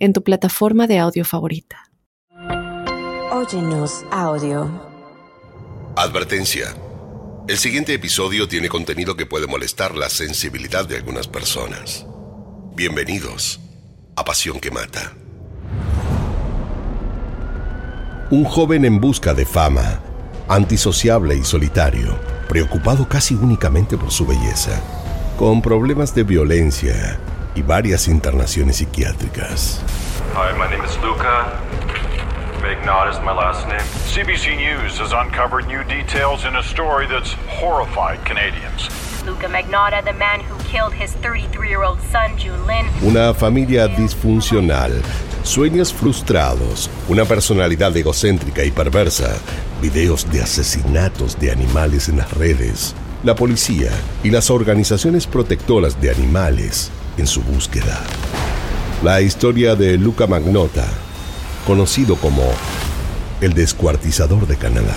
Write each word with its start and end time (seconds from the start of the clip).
en 0.00 0.14
tu 0.14 0.24
plataforma 0.24 0.86
de 0.86 0.98
audio 0.98 1.24
favorita. 1.24 1.90
Óyenos 3.30 4.02
audio. 4.10 4.68
Advertencia. 5.94 6.74
El 7.46 7.58
siguiente 7.58 7.92
episodio 7.92 8.48
tiene 8.48 8.68
contenido 8.68 9.14
que 9.14 9.26
puede 9.26 9.46
molestar 9.46 9.94
la 9.94 10.08
sensibilidad 10.08 10.86
de 10.86 10.96
algunas 10.96 11.28
personas. 11.28 12.06
Bienvenidos 12.74 13.60
a 14.16 14.24
Pasión 14.24 14.58
que 14.58 14.70
Mata. 14.70 15.12
Un 18.30 18.44
joven 18.44 18.86
en 18.86 19.00
busca 19.00 19.34
de 19.34 19.44
fama, 19.44 20.00
antisociable 20.48 21.36
y 21.36 21.44
solitario, 21.44 22.18
preocupado 22.48 23.06
casi 23.06 23.34
únicamente 23.34 23.98
por 23.98 24.10
su 24.10 24.26
belleza, 24.26 24.80
con 25.36 25.60
problemas 25.60 26.14
de 26.14 26.22
violencia 26.22 27.20
y 27.60 27.62
varias 27.62 28.08
internaciones 28.08 28.76
psiquiátricas. 28.76 29.80
Hi, 30.34 30.56
my 30.56 30.68
name 30.70 30.82
is 30.84 30.96
Luca. 31.02 31.60
Magnot 32.62 33.12
is 33.12 33.20
my 33.20 33.32
last 33.32 33.66
name. 33.68 33.84
CBC 34.08 34.56
News 34.56 34.98
has 34.98 35.12
uncovered 35.12 35.66
new 35.66 35.82
details 35.84 36.44
in 36.44 36.56
a 36.56 36.62
story 36.62 37.06
that's 37.06 37.34
horrified 37.60 38.18
Canadians. 38.24 38.88
Luca 39.26 39.46
Magnotta, 39.48 40.02
the 40.04 40.14
man 40.14 40.40
who 40.40 40.56
killed 40.64 40.94
his 40.94 41.14
33-year-old 41.16 42.00
son, 42.10 42.36
June 42.38 42.66
Lin. 42.66 42.86
Una 43.02 43.34
familia 43.34 43.88
disfuncional, 43.88 44.92
sueños 45.42 45.92
frustrados, 45.92 46.88
una 47.08 47.24
personalidad 47.26 47.94
egocéntrica 47.94 48.64
y 48.64 48.70
perversa, 48.70 49.36
videos 49.82 50.30
de 50.30 50.42
asesinatos 50.42 51.38
de 51.38 51.50
animales 51.50 52.08
en 52.08 52.18
las 52.18 52.32
redes, 52.32 52.94
la 53.22 53.34
policía 53.34 53.90
y 54.22 54.30
las 54.30 54.50
organizaciones 54.50 55.26
protectoras 55.26 56.00
de 56.00 56.10
animales 56.10 56.90
en 57.20 57.26
su 57.26 57.42
búsqueda. 57.42 58.00
La 59.04 59.20
historia 59.20 59.76
de 59.76 59.96
Luca 59.96 60.26
Magnotta, 60.26 60.86
conocido 61.66 62.16
como 62.16 62.42
el 63.40 63.54
descuartizador 63.54 64.46
de 64.46 64.56
Canadá. 64.56 64.96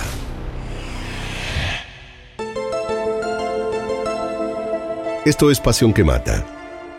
Esto 5.24 5.50
es 5.50 5.60
Pasión 5.60 5.94
que 5.94 6.04
Mata, 6.04 6.44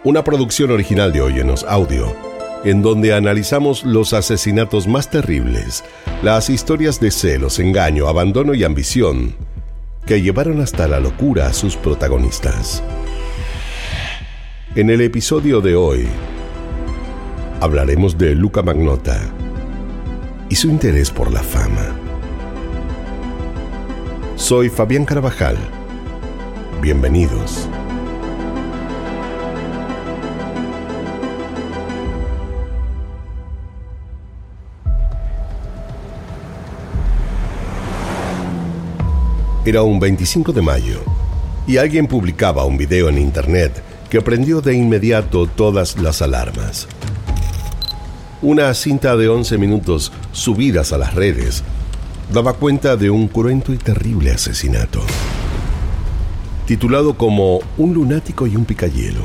una 0.03 0.23
producción 0.23 0.71
original 0.71 1.11
de 1.11 1.21
Oyenos 1.21 1.63
Audio, 1.67 2.15
en 2.63 2.81
donde 2.81 3.13
analizamos 3.13 3.83
los 3.83 4.13
asesinatos 4.13 4.87
más 4.87 5.11
terribles, 5.11 5.83
las 6.23 6.49
historias 6.49 6.99
de 6.99 7.11
celos, 7.11 7.59
engaño, 7.59 8.07
abandono 8.07 8.53
y 8.55 8.63
ambición 8.63 9.35
que 10.07 10.21
llevaron 10.21 10.61
hasta 10.61 10.87
la 10.87 10.99
locura 10.99 11.47
a 11.47 11.53
sus 11.53 11.75
protagonistas. 11.75 12.83
En 14.75 14.89
el 14.89 14.99
episodio 14.99 15.61
de 15.61 15.73
hoy 15.73 16.05
hablaremos 17.61 18.17
de 18.17 18.35
Luca 18.35 18.61
Magnotta 18.61 19.21
y 20.49 20.55
su 20.55 20.67
interés 20.67 21.09
por 21.09 21.31
la 21.31 21.41
fama. 21.41 21.95
Soy 24.35 24.67
Fabián 24.67 25.05
Carvajal. 25.05 25.55
Bienvenidos. 26.81 27.69
Era 39.65 39.83
un 39.83 40.01
25 40.01 40.51
de 40.51 40.61
mayo 40.61 40.99
y 41.65 41.77
alguien 41.77 42.07
publicaba 42.07 42.65
un 42.65 42.75
video 42.75 43.07
en 43.07 43.19
internet 43.19 43.94
que 44.09 44.21
prendió 44.21 44.61
de 44.61 44.75
inmediato 44.75 45.47
todas 45.47 45.97
las 45.99 46.21
alarmas. 46.21 46.87
Una 48.41 48.73
cinta 48.73 49.15
de 49.15 49.27
11 49.27 49.57
minutos 49.57 50.11
subidas 50.31 50.93
a 50.93 50.97
las 50.97 51.15
redes 51.15 51.63
daba 52.31 52.53
cuenta 52.53 52.95
de 52.95 53.09
un 53.09 53.27
cruento 53.27 53.73
y 53.73 53.77
terrible 53.77 54.31
asesinato. 54.31 55.01
Titulado 56.65 57.15
como 57.15 57.59
Un 57.77 57.93
lunático 57.93 58.47
y 58.47 58.55
un 58.55 58.65
picayelo, 58.65 59.23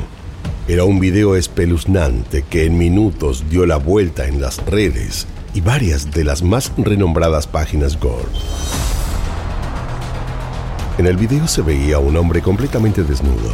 era 0.67 0.83
un 0.83 0.99
video 0.99 1.35
espeluznante 1.35 2.43
que 2.43 2.65
en 2.65 2.77
minutos 2.77 3.45
dio 3.49 3.65
la 3.65 3.77
vuelta 3.77 4.27
en 4.27 4.39
las 4.39 4.63
redes 4.65 5.27
y 5.53 5.61
varias 5.61 6.11
de 6.11 6.23
las 6.23 6.43
más 6.43 6.71
renombradas 6.77 7.47
páginas 7.47 7.99
gore. 7.99 8.23
En 10.97 11.07
el 11.07 11.17
video 11.17 11.47
se 11.47 11.61
veía 11.61 11.95
a 11.95 11.99
un 11.99 12.15
hombre 12.15 12.41
completamente 12.41 13.03
desnudo, 13.03 13.53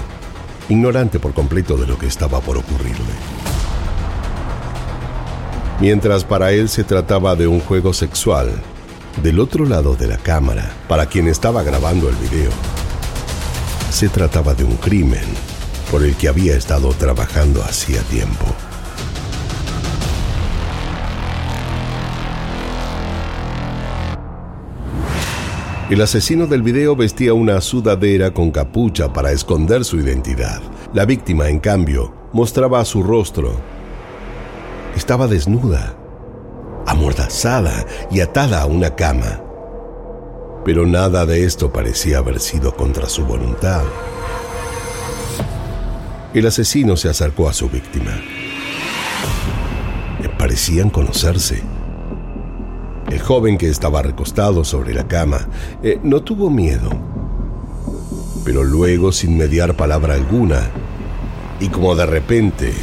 ignorante 0.69 1.19
por 1.19 1.33
completo 1.33 1.77
de 1.77 1.87
lo 1.87 1.97
que 1.97 2.07
estaba 2.07 2.39
por 2.41 2.57
ocurrirle. 2.57 3.13
Mientras 5.79 6.23
para 6.23 6.51
él 6.51 6.69
se 6.69 6.83
trataba 6.83 7.35
de 7.35 7.47
un 7.47 7.59
juego 7.59 7.93
sexual, 7.93 8.51
del 9.21 9.39
otro 9.39 9.65
lado 9.65 9.95
de 9.95 10.07
la 10.07 10.17
cámara, 10.17 10.71
para 10.87 11.05
quien 11.05 11.27
estaba 11.27 11.63
grabando 11.63 12.09
el 12.09 12.15
video, 12.15 12.51
se 13.91 14.09
trataba 14.09 14.53
de 14.53 14.63
un 14.63 14.75
crimen 14.77 15.25
por 15.91 16.03
el 16.03 16.15
que 16.15 16.27
había 16.27 16.55
estado 16.55 16.89
trabajando 16.89 17.63
hacía 17.63 18.01
tiempo. 18.01 18.45
El 25.89 26.01
asesino 26.01 26.47
del 26.47 26.63
video 26.63 26.97
vestía 26.97 27.33
una 27.33 27.61
sudadera 27.61 28.33
con 28.33 28.51
capucha 28.51 29.13
para 29.13 29.31
esconder 29.31 29.85
su 29.85 29.97
identidad. 29.97 30.61
La 30.93 31.05
víctima, 31.05 31.47
en 31.47 31.59
cambio, 31.59 32.13
mostraba 32.33 32.83
su 32.83 33.03
rostro. 33.03 33.55
Estaba 34.97 35.27
desnuda, 35.27 35.95
amordazada 36.85 37.85
y 38.11 38.19
atada 38.19 38.63
a 38.63 38.65
una 38.65 38.95
cama. 38.95 39.41
Pero 40.65 40.85
nada 40.85 41.25
de 41.25 41.45
esto 41.45 41.71
parecía 41.71 42.17
haber 42.17 42.41
sido 42.41 42.75
contra 42.75 43.07
su 43.07 43.23
voluntad. 43.25 43.83
El 46.33 46.47
asesino 46.47 46.97
se 46.97 47.07
acercó 47.07 47.47
a 47.47 47.53
su 47.53 47.69
víctima. 47.69 48.11
Parecían 50.37 50.89
conocerse. 50.89 51.63
El 53.09 53.19
joven 53.21 53.57
que 53.57 53.69
estaba 53.69 54.01
recostado 54.01 54.65
sobre 54.65 54.93
la 54.93 55.07
cama 55.07 55.47
eh, 55.81 55.99
no 56.03 56.21
tuvo 56.23 56.49
miedo, 56.49 56.89
pero 58.43 58.63
luego, 58.63 59.11
sin 59.11 59.37
mediar 59.37 59.75
palabra 59.75 60.15
alguna, 60.15 60.69
y 61.59 61.69
como 61.69 61.95
de 61.95 62.05
repente, 62.05 62.73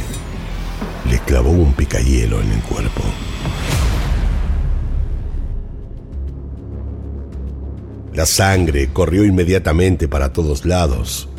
le 1.09 1.19
clavó 1.19 1.51
un 1.51 1.73
picayelo 1.73 2.41
en 2.41 2.51
el 2.51 2.61
cuerpo. 2.61 3.01
La 8.13 8.25
sangre 8.25 8.89
corrió 8.93 9.25
inmediatamente 9.25 10.07
para 10.07 10.33
todos 10.33 10.65
lados. 10.65 11.29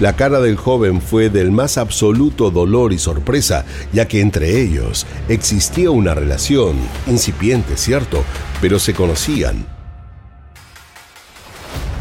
La 0.00 0.14
cara 0.14 0.38
del 0.38 0.56
joven 0.56 1.00
fue 1.00 1.28
del 1.28 1.50
más 1.50 1.76
absoluto 1.76 2.52
dolor 2.52 2.92
y 2.92 2.98
sorpresa, 2.98 3.64
ya 3.92 4.06
que 4.06 4.20
entre 4.20 4.60
ellos 4.60 5.06
existía 5.28 5.90
una 5.90 6.14
relación, 6.14 6.76
incipiente, 7.08 7.76
cierto, 7.76 8.22
pero 8.60 8.78
se 8.78 8.94
conocían. 8.94 9.66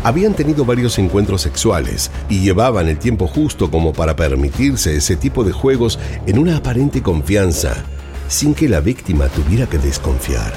Habían 0.03 0.35
tenido 0.35 0.63
varios 0.63 0.99
encuentros 0.99 1.41
sexuales 1.41 2.11
y 2.29 2.39
llevaban 2.39 2.87
el 2.87 2.99
tiempo 2.99 3.27
justo 3.27 3.71
como 3.71 3.93
para 3.93 4.15
permitirse 4.15 4.95
ese 4.95 5.15
tipo 5.15 5.43
de 5.43 5.51
juegos 5.51 5.97
en 6.27 6.37
una 6.37 6.57
aparente 6.57 7.01
confianza, 7.01 7.83
sin 8.27 8.53
que 8.53 8.69
la 8.69 8.79
víctima 8.79 9.27
tuviera 9.27 9.65
que 9.65 9.79
desconfiar. 9.79 10.53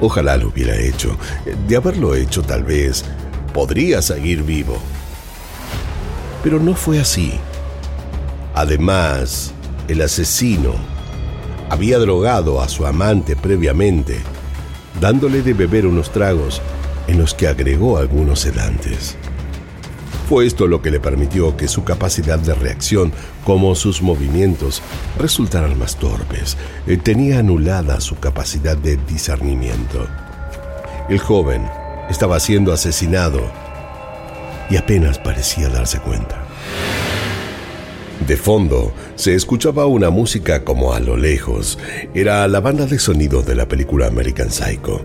Ojalá 0.00 0.36
lo 0.36 0.48
hubiera 0.48 0.76
hecho. 0.76 1.16
De 1.66 1.76
haberlo 1.76 2.14
hecho 2.14 2.42
tal 2.42 2.64
vez, 2.64 3.06
podría 3.56 4.02
seguir 4.02 4.42
vivo. 4.42 4.76
Pero 6.42 6.60
no 6.60 6.74
fue 6.74 7.00
así. 7.00 7.32
Además, 8.54 9.54
el 9.88 10.02
asesino 10.02 10.74
había 11.70 11.98
drogado 11.98 12.60
a 12.60 12.68
su 12.68 12.84
amante 12.84 13.34
previamente, 13.34 14.18
dándole 15.00 15.40
de 15.40 15.54
beber 15.54 15.86
unos 15.86 16.12
tragos 16.12 16.60
en 17.06 17.18
los 17.18 17.32
que 17.32 17.48
agregó 17.48 17.96
algunos 17.96 18.40
sedantes. 18.40 19.16
Fue 20.28 20.44
esto 20.44 20.66
lo 20.66 20.82
que 20.82 20.90
le 20.90 21.00
permitió 21.00 21.56
que 21.56 21.66
su 21.66 21.82
capacidad 21.82 22.38
de 22.38 22.52
reacción 22.52 23.10
como 23.46 23.74
sus 23.74 24.02
movimientos 24.02 24.82
resultaran 25.18 25.78
más 25.78 25.96
torpes. 25.96 26.58
Eh, 26.86 26.98
tenía 26.98 27.38
anulada 27.38 28.02
su 28.02 28.16
capacidad 28.16 28.76
de 28.76 28.98
discernimiento. 28.98 30.06
El 31.08 31.20
joven 31.20 31.62
estaba 32.10 32.38
siendo 32.40 32.72
asesinado 32.72 33.40
y 34.70 34.76
apenas 34.76 35.18
parecía 35.18 35.68
darse 35.68 35.98
cuenta. 36.00 36.46
De 38.26 38.36
fondo 38.36 38.92
se 39.14 39.34
escuchaba 39.34 39.86
una 39.86 40.10
música 40.10 40.64
como 40.64 40.94
a 40.94 41.00
lo 41.00 41.16
lejos. 41.16 41.78
Era 42.14 42.48
la 42.48 42.60
banda 42.60 42.86
de 42.86 42.98
sonido 42.98 43.42
de 43.42 43.54
la 43.54 43.68
película 43.68 44.06
American 44.06 44.50
Psycho. 44.50 45.04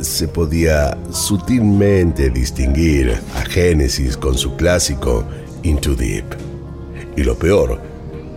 Se 0.00 0.28
podía 0.28 0.98
sutilmente 1.12 2.30
distinguir 2.30 3.18
a 3.36 3.42
Genesis 3.42 4.16
con 4.16 4.36
su 4.36 4.56
clásico 4.56 5.24
Into 5.62 5.94
Deep. 5.94 6.24
Y 7.16 7.22
lo 7.22 7.38
peor 7.38 7.80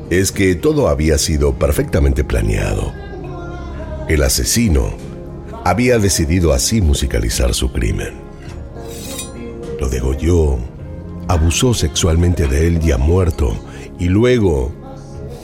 es 0.10 0.32
que 0.32 0.56
todo 0.56 0.90
había 0.90 1.18
sido 1.18 1.54
perfectamente 1.54 2.24
planeado. 2.24 2.94
El 4.08 4.22
asesino 4.24 4.94
había 5.66 5.98
decidido 5.98 6.54
así 6.54 6.82
musicalizar 6.82 7.54
su 7.54 7.72
crimen. 7.72 8.14
Lo 9.80 9.90
degolló, 9.90 10.58
abusó 11.28 11.74
sexualmente 11.74 12.48
de 12.48 12.68
él 12.68 12.80
y 12.84 12.92
ha 12.92 12.98
muerto 12.98 13.56
y 14.00 14.06
luego 14.06 14.72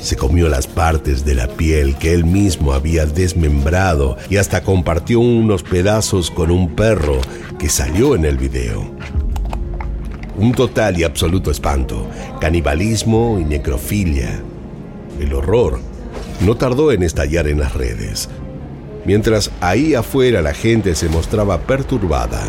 se 0.01 0.16
comió 0.16 0.48
las 0.48 0.68
partes 0.68 1.25
de 1.25 1.36
la 1.36 1.48
piel 1.48 1.98
que 1.98 2.13
él 2.13 2.24
mismo 2.24 2.74
había 2.74 3.06
desmembrado 3.06 4.18
y 4.30 4.38
hasta 4.38 4.63
compartió 4.63 5.19
unos 5.19 5.63
pedazos 5.63 6.31
con 6.31 6.51
un 6.51 6.75
perro 6.75 7.19
que 7.57 7.69
salió 7.69 8.15
en 8.15 8.25
el 8.25 8.38
video. 8.38 8.89
Un 10.38 10.54
total 10.54 10.98
y 10.98 11.04
absoluto 11.04 11.51
espanto, 11.51 12.07
canibalismo 12.39 13.38
y 13.42 13.44
necrofilia. 13.44 14.42
El 15.19 15.33
horror 15.33 15.81
no 16.39 16.56
tardó 16.56 16.94
en 16.94 17.04
estallar 17.04 17.48
en 17.48 17.60
las 17.60 17.74
redes. 17.74 18.30
Mientras 19.10 19.50
ahí 19.60 19.96
afuera 19.96 20.40
la 20.44 20.54
gente 20.54 20.94
se 20.94 21.10
mostraba 21.10 21.62
perturbada, 21.62 22.44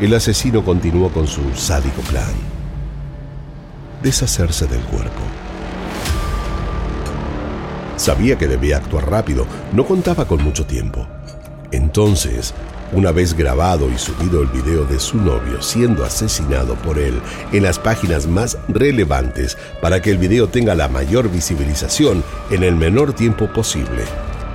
el 0.00 0.12
asesino 0.12 0.64
continuó 0.64 1.12
con 1.12 1.28
su 1.28 1.54
sádico 1.54 2.02
plan. 2.02 2.32
Deshacerse 4.02 4.66
del 4.66 4.80
cuerpo. 4.80 5.22
Sabía 7.94 8.36
que 8.36 8.48
debía 8.48 8.78
actuar 8.78 9.08
rápido, 9.08 9.46
no 9.72 9.86
contaba 9.86 10.24
con 10.26 10.42
mucho 10.42 10.66
tiempo. 10.66 11.06
Entonces, 11.70 12.52
una 12.92 13.12
vez 13.12 13.34
grabado 13.34 13.88
y 13.88 13.96
subido 13.96 14.42
el 14.42 14.48
video 14.48 14.84
de 14.84 14.98
su 14.98 15.18
novio 15.18 15.62
siendo 15.62 16.04
asesinado 16.04 16.74
por 16.74 16.98
él 16.98 17.14
en 17.52 17.62
las 17.62 17.78
páginas 17.78 18.26
más 18.26 18.58
relevantes 18.66 19.56
para 19.80 20.02
que 20.02 20.10
el 20.10 20.18
video 20.18 20.48
tenga 20.48 20.74
la 20.74 20.88
mayor 20.88 21.30
visibilización 21.30 22.24
en 22.50 22.64
el 22.64 22.74
menor 22.74 23.12
tiempo 23.12 23.46
posible, 23.52 24.02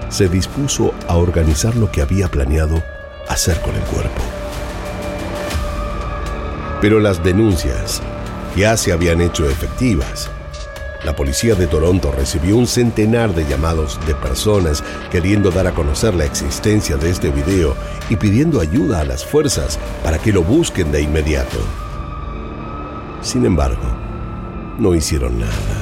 se 0.10 0.28
dispuso 0.28 0.94
a 1.08 1.16
organizar 1.16 1.76
lo 1.76 1.92
que 1.92 2.02
había 2.02 2.28
planeado 2.28 2.84
hacer 3.28 3.60
con 3.62 3.76
el 3.76 3.82
cuerpo. 3.84 4.22
Pero 6.82 7.00
las 7.00 7.24
denuncias 7.24 8.02
ya 8.56 8.78
se 8.78 8.92
habían 8.92 9.22
hecho 9.22 9.50
efectivas 9.50 10.30
la 11.08 11.16
policía 11.16 11.56
de 11.56 11.68
Toronto 11.68 12.12
recibió 12.12 12.58
un 12.58 12.68
centenar 12.68 13.34
de 13.34 13.46
llamados 13.48 14.00
de 14.08 14.16
personas 14.16 14.84
queriendo 15.12 15.52
dar 15.52 15.68
a 15.68 15.72
conocer 15.74 16.14
la 16.16 16.26
existencia 16.26 16.98
de 16.98 17.12
este 17.12 17.30
video 17.30 17.76
y 18.10 18.16
pidiendo 18.16 18.60
ayuda 18.60 19.02
a 19.02 19.06
las 19.06 19.24
fuerzas 19.24 19.80
para 20.04 20.18
que 20.18 20.34
lo 20.34 20.44
busquen 20.44 20.92
de 20.92 21.02
inmediato. 21.02 21.60
Sin 23.22 23.46
embargo, 23.46 23.88
no 24.80 24.96
hicieron 24.96 25.40
nada. 25.40 25.77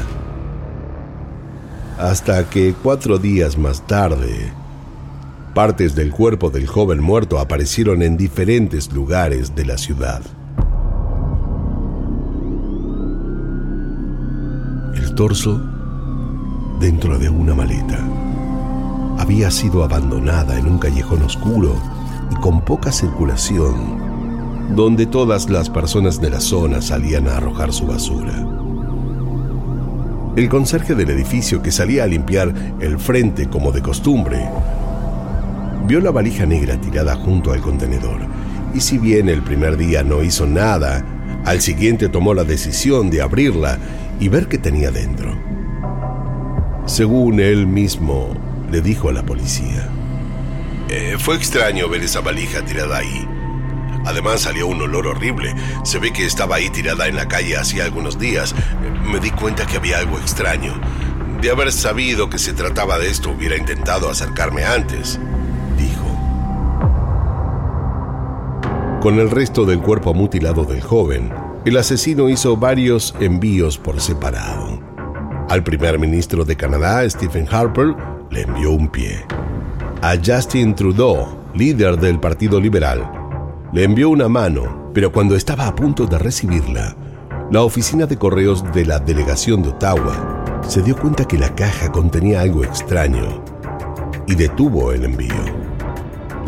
Hasta 1.97 2.49
que 2.49 2.73
cuatro 2.73 3.17
días 3.17 3.57
más 3.57 3.85
tarde, 3.87 4.51
partes 5.53 5.95
del 5.95 6.11
cuerpo 6.11 6.49
del 6.49 6.67
joven 6.67 7.01
muerto 7.01 7.39
aparecieron 7.39 8.03
en 8.03 8.17
diferentes 8.17 8.91
lugares 8.91 9.55
de 9.55 9.65
la 9.65 9.77
ciudad. 9.77 10.21
torso 15.15 15.61
dentro 16.79 17.17
de 17.17 17.29
una 17.29 17.55
maleta. 17.55 17.97
Había 19.17 19.49
sido 19.49 19.83
abandonada 19.83 20.59
en 20.59 20.67
un 20.67 20.77
callejón 20.77 21.23
oscuro 21.23 21.73
y 22.31 22.35
con 22.35 22.63
poca 22.63 22.91
circulación, 22.91 24.75
donde 24.75 25.05
todas 25.05 25.49
las 25.49 25.69
personas 25.69 26.19
de 26.19 26.31
la 26.31 26.41
zona 26.41 26.81
salían 26.81 27.27
a 27.29 27.37
arrojar 27.37 27.71
su 27.71 27.87
basura. 27.87 28.64
El 30.35 30.49
conserje 30.49 30.95
del 30.95 31.09
edificio 31.11 31.61
que 31.61 31.71
salía 31.71 32.03
a 32.03 32.07
limpiar 32.07 32.53
el 32.81 32.99
frente 32.99 33.47
como 33.47 33.71
de 33.71 33.81
costumbre, 33.81 34.45
vio 35.87 36.01
la 36.01 36.11
valija 36.11 36.45
negra 36.45 36.75
tirada 36.75 37.15
junto 37.15 37.53
al 37.53 37.61
contenedor 37.61 38.19
y 38.73 38.81
si 38.81 38.97
bien 38.97 39.29
el 39.29 39.41
primer 39.41 39.77
día 39.77 40.03
no 40.03 40.21
hizo 40.21 40.45
nada, 40.45 41.05
al 41.45 41.61
siguiente 41.61 42.09
tomó 42.09 42.33
la 42.33 42.43
decisión 42.43 43.09
de 43.09 43.21
abrirla 43.21 43.77
y 44.19 44.27
ver 44.27 44.47
qué 44.47 44.57
tenía 44.57 44.91
dentro. 44.91 45.33
Según 46.85 47.39
él 47.39 47.65
mismo 47.65 48.35
le 48.69 48.81
dijo 48.81 49.07
a 49.07 49.13
la 49.13 49.23
policía. 49.23 49.87
Eh, 50.89 51.15
fue 51.17 51.37
extraño 51.37 51.87
ver 51.87 52.03
esa 52.03 52.19
valija 52.19 52.63
tirada 52.65 52.97
ahí. 52.97 53.34
Además 54.05 54.41
salió 54.41 54.67
un 54.67 54.81
olor 54.81 55.07
horrible. 55.07 55.55
Se 55.83 55.99
ve 55.99 56.13
que 56.13 56.25
estaba 56.25 56.57
ahí 56.57 56.69
tirada 56.69 57.07
en 57.07 57.15
la 57.15 57.27
calle 57.27 57.57
hacía 57.57 57.85
algunos 57.85 58.19
días. 58.19 58.55
Me 59.03 59.19
di 59.19 59.31
cuenta 59.31 59.65
que 59.65 59.77
había 59.77 59.99
algo 59.99 60.17
extraño. 60.17 60.73
De 61.41 61.51
haber 61.51 61.71
sabido 61.71 62.29
que 62.29 62.39
se 62.39 62.53
trataba 62.53 62.97
de 62.97 63.09
esto, 63.09 63.31
hubiera 63.31 63.57
intentado 63.57 64.09
acercarme 64.09 64.63
antes, 64.63 65.19
dijo. 65.77 66.05
Con 69.01 69.19
el 69.19 69.29
resto 69.29 69.65
del 69.65 69.79
cuerpo 69.79 70.13
mutilado 70.13 70.63
del 70.63 70.81
joven, 70.81 71.31
el 71.65 71.77
asesino 71.77 72.29
hizo 72.29 72.57
varios 72.57 73.13
envíos 73.19 73.77
por 73.77 73.99
separado. 73.99 74.79
Al 75.49 75.63
primer 75.63 75.99
ministro 75.99 76.45
de 76.45 76.55
Canadá, 76.55 77.07
Stephen 77.09 77.47
Harper, 77.51 77.95
le 78.31 78.41
envió 78.41 78.71
un 78.71 78.87
pie. 78.87 79.23
A 80.01 80.15
Justin 80.23 80.73
Trudeau, 80.73 81.37
líder 81.53 81.99
del 81.99 82.19
Partido 82.19 82.59
Liberal, 82.59 83.14
le 83.75 83.83
envió 83.83 84.09
una 84.09 84.29
mano, 84.29 84.89
pero 84.93 85.11
cuando 85.11 85.35
estaba 85.35 85.67
a 85.67 85.75
punto 85.75 86.05
de 86.05 86.17
recibirla, 86.17 86.95
la 87.51 87.61
oficina 87.61 88.05
de 88.05 88.15
correos 88.15 88.63
de 88.71 88.85
la 88.85 88.99
delegación 88.99 89.61
de 89.61 89.67
Ottawa 89.67 90.61
se 90.65 90.81
dio 90.81 90.95
cuenta 90.95 91.27
que 91.27 91.37
la 91.37 91.53
caja 91.55 91.91
contenía 91.91 92.39
algo 92.39 92.63
extraño 92.63 93.43
y 94.27 94.35
detuvo 94.35 94.93
el 94.93 95.03
envío. 95.03 95.43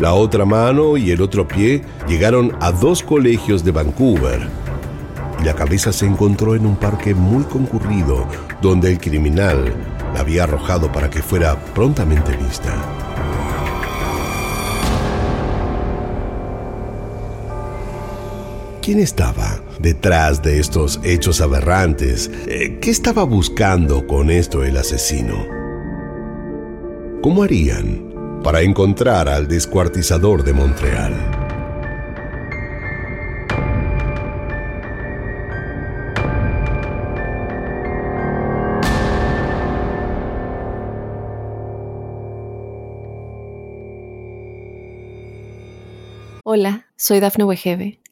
La 0.00 0.14
otra 0.14 0.46
mano 0.46 0.96
y 0.96 1.10
el 1.10 1.20
otro 1.20 1.46
pie 1.46 1.82
llegaron 2.08 2.56
a 2.62 2.72
dos 2.72 3.02
colegios 3.02 3.62
de 3.62 3.72
Vancouver 3.72 4.48
y 5.38 5.44
la 5.44 5.54
cabeza 5.54 5.92
se 5.92 6.06
encontró 6.06 6.54
en 6.54 6.64
un 6.64 6.76
parque 6.76 7.14
muy 7.14 7.44
concurrido 7.44 8.26
donde 8.62 8.90
el 8.90 8.98
criminal 8.98 9.70
la 10.14 10.20
había 10.20 10.44
arrojado 10.44 10.90
para 10.90 11.10
que 11.10 11.20
fuera 11.20 11.62
prontamente 11.74 12.34
vista. 12.38 12.72
¿Quién 18.88 19.00
estaba 19.00 19.62
detrás 19.80 20.42
de 20.42 20.58
estos 20.58 20.98
hechos 21.04 21.42
aberrantes? 21.42 22.30
Eh, 22.46 22.78
¿Qué 22.80 22.90
estaba 22.90 23.22
buscando 23.24 24.06
con 24.06 24.30
esto 24.30 24.64
el 24.64 24.78
asesino? 24.78 25.46
¿Cómo 27.20 27.42
harían 27.42 28.40
para 28.42 28.62
encontrar 28.62 29.28
al 29.28 29.46
descuartizador 29.46 30.42
de 30.42 30.54
Montreal? 30.54 31.12
Hola, 46.42 46.86
soy 46.96 47.20
Dafne 47.20 47.44
Wegebe 47.44 47.98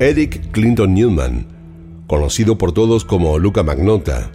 Eric 0.00 0.50
Clinton 0.52 0.94
Newman, 0.94 1.46
conocido 2.06 2.56
por 2.56 2.72
todos 2.72 3.04
como 3.04 3.38
Luca 3.38 3.62
Magnota, 3.62 4.30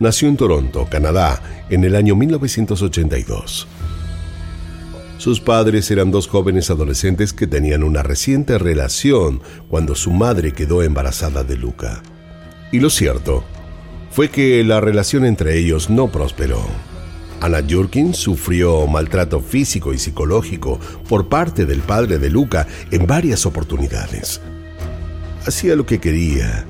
nació 0.00 0.28
en 0.28 0.38
Toronto, 0.38 0.88
Canadá, 0.90 1.42
en 1.68 1.84
el 1.84 1.94
año 1.94 2.16
1982. 2.16 3.68
Sus 5.18 5.40
padres 5.42 5.90
eran 5.90 6.10
dos 6.10 6.26
jóvenes 6.26 6.70
adolescentes 6.70 7.34
que 7.34 7.46
tenían 7.46 7.82
una 7.82 8.02
reciente 8.02 8.56
relación 8.56 9.42
cuando 9.68 9.94
su 9.94 10.10
madre 10.10 10.52
quedó 10.52 10.82
embarazada 10.82 11.44
de 11.44 11.58
Luca. 11.58 12.02
Y 12.72 12.80
lo 12.80 12.88
cierto 12.88 13.44
fue 14.10 14.30
que 14.30 14.64
la 14.64 14.80
relación 14.80 15.26
entre 15.26 15.58
ellos 15.58 15.90
no 15.90 16.10
prosperó. 16.10 16.62
Anna 17.42 17.62
Jurkin 17.68 18.14
sufrió 18.14 18.86
maltrato 18.86 19.40
físico 19.40 19.92
y 19.92 19.98
psicológico 19.98 20.80
por 21.10 21.28
parte 21.28 21.66
del 21.66 21.80
padre 21.80 22.18
de 22.18 22.30
Luca 22.30 22.66
en 22.90 23.06
varias 23.06 23.44
oportunidades. 23.44 24.40
Hacía 25.48 25.76
lo 25.76 25.86
que 25.86 25.98
quería. 25.98 26.66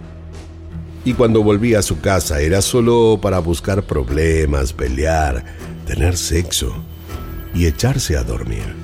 Y 1.04 1.14
cuando 1.14 1.42
volvía 1.42 1.80
a 1.80 1.82
su 1.82 2.00
casa 2.00 2.40
era 2.40 2.62
solo 2.62 3.18
para 3.20 3.40
buscar 3.40 3.82
problemas, 3.82 4.72
pelear, 4.72 5.44
tener 5.84 6.16
sexo 6.16 6.72
y 7.52 7.66
echarse 7.66 8.16
a 8.16 8.22
dormir. 8.22 8.76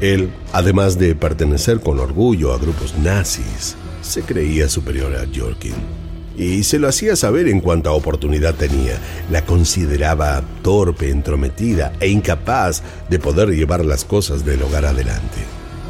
Él, 0.00 0.32
además 0.54 0.98
de 0.98 1.14
pertenecer 1.14 1.80
con 1.80 2.00
orgullo 2.00 2.54
a 2.54 2.58
grupos 2.58 2.96
nazis, 2.96 3.76
se 4.00 4.22
creía 4.22 4.70
superior 4.70 5.14
a 5.16 5.26
Jorkin 5.38 5.74
y 6.38 6.62
se 6.62 6.78
lo 6.78 6.88
hacía 6.88 7.16
saber 7.16 7.46
en 7.46 7.60
cuanta 7.60 7.90
oportunidad 7.90 8.54
tenía. 8.54 8.98
La 9.30 9.44
consideraba 9.44 10.42
torpe, 10.62 11.10
entrometida 11.10 11.92
e 12.00 12.08
incapaz 12.08 12.82
de 13.10 13.18
poder 13.18 13.50
llevar 13.50 13.84
las 13.84 14.06
cosas 14.06 14.46
del 14.46 14.62
hogar 14.62 14.86
adelante. 14.86 15.40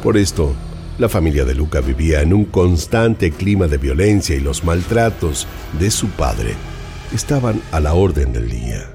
Por 0.03 0.17
esto, 0.17 0.53
la 0.97 1.09
familia 1.09 1.45
de 1.45 1.55
Luca 1.55 1.81
vivía 1.81 2.21
en 2.21 2.33
un 2.33 2.45
constante 2.45 3.31
clima 3.31 3.67
de 3.67 3.77
violencia 3.77 4.35
y 4.35 4.39
los 4.39 4.63
maltratos 4.63 5.47
de 5.79 5.89
su 5.89 6.09
padre 6.09 6.55
estaban 7.13 7.61
a 7.71 7.79
la 7.79 7.93
orden 7.93 8.33
del 8.33 8.49
día. 8.49 8.89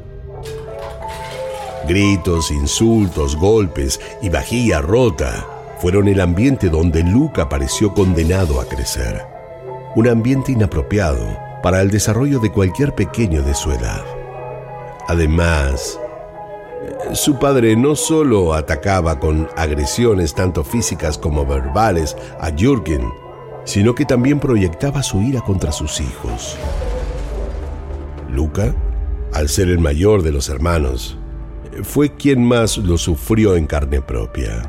Gritos, 1.88 2.50
insultos, 2.50 3.36
golpes 3.36 4.00
y 4.22 4.28
vajilla 4.28 4.80
rota 4.80 5.46
fueron 5.80 6.08
el 6.08 6.20
ambiente 6.20 6.68
donde 6.68 7.02
Luca 7.02 7.48
pareció 7.48 7.94
condenado 7.94 8.60
a 8.60 8.66
crecer. 8.66 9.22
Un 9.94 10.08
ambiente 10.08 10.52
inapropiado 10.52 11.38
para 11.62 11.80
el 11.82 11.90
desarrollo 11.90 12.40
de 12.40 12.50
cualquier 12.50 12.94
pequeño 12.94 13.42
de 13.42 13.54
su 13.54 13.70
edad. 13.72 14.04
Además, 15.08 15.98
su 17.12 17.38
padre 17.38 17.76
no 17.76 17.96
solo 17.96 18.54
atacaba 18.54 19.18
con 19.18 19.48
agresiones 19.56 20.34
tanto 20.34 20.64
físicas 20.64 21.18
como 21.18 21.46
verbales 21.46 22.16
a 22.40 22.50
Jürgen, 22.50 23.10
sino 23.64 23.94
que 23.94 24.04
también 24.04 24.40
proyectaba 24.40 25.02
su 25.02 25.20
ira 25.22 25.40
contra 25.40 25.72
sus 25.72 26.00
hijos. 26.00 26.56
Luca, 28.30 28.74
al 29.32 29.48
ser 29.48 29.68
el 29.68 29.78
mayor 29.78 30.22
de 30.22 30.32
los 30.32 30.48
hermanos, 30.48 31.18
fue 31.82 32.14
quien 32.14 32.44
más 32.44 32.78
lo 32.78 32.98
sufrió 32.98 33.56
en 33.56 33.66
carne 33.66 34.00
propia. 34.00 34.62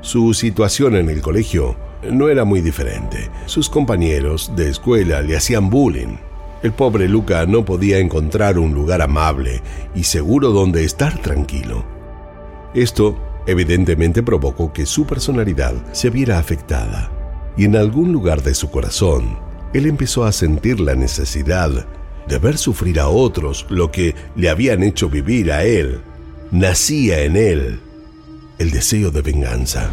Su 0.00 0.32
situación 0.34 0.96
en 0.96 1.10
el 1.10 1.20
colegio 1.20 1.76
no 2.10 2.28
era 2.28 2.44
muy 2.44 2.60
diferente. 2.60 3.30
Sus 3.46 3.68
compañeros 3.68 4.52
de 4.56 4.70
escuela 4.70 5.20
le 5.22 5.36
hacían 5.36 5.68
bullying. 5.68 6.16
El 6.62 6.72
pobre 6.72 7.08
Luca 7.08 7.46
no 7.46 7.64
podía 7.64 7.98
encontrar 7.98 8.58
un 8.58 8.74
lugar 8.74 9.00
amable 9.00 9.62
y 9.94 10.04
seguro 10.04 10.50
donde 10.50 10.84
estar 10.84 11.18
tranquilo. 11.18 11.84
Esto 12.74 13.18
evidentemente 13.46 14.22
provocó 14.22 14.72
que 14.72 14.84
su 14.84 15.06
personalidad 15.06 15.74
se 15.92 16.10
viera 16.10 16.38
afectada 16.38 17.10
y 17.56 17.64
en 17.64 17.76
algún 17.76 18.12
lugar 18.12 18.42
de 18.42 18.54
su 18.54 18.70
corazón 18.70 19.38
él 19.72 19.86
empezó 19.86 20.24
a 20.24 20.32
sentir 20.32 20.80
la 20.80 20.94
necesidad 20.94 21.86
de 22.28 22.38
ver 22.38 22.58
sufrir 22.58 23.00
a 23.00 23.08
otros 23.08 23.66
lo 23.70 23.90
que 23.90 24.14
le 24.36 24.50
habían 24.50 24.82
hecho 24.82 25.08
vivir 25.08 25.52
a 25.52 25.64
él. 25.64 26.00
Nacía 26.50 27.22
en 27.22 27.36
él 27.36 27.80
el 28.58 28.70
deseo 28.70 29.10
de 29.10 29.22
venganza. 29.22 29.90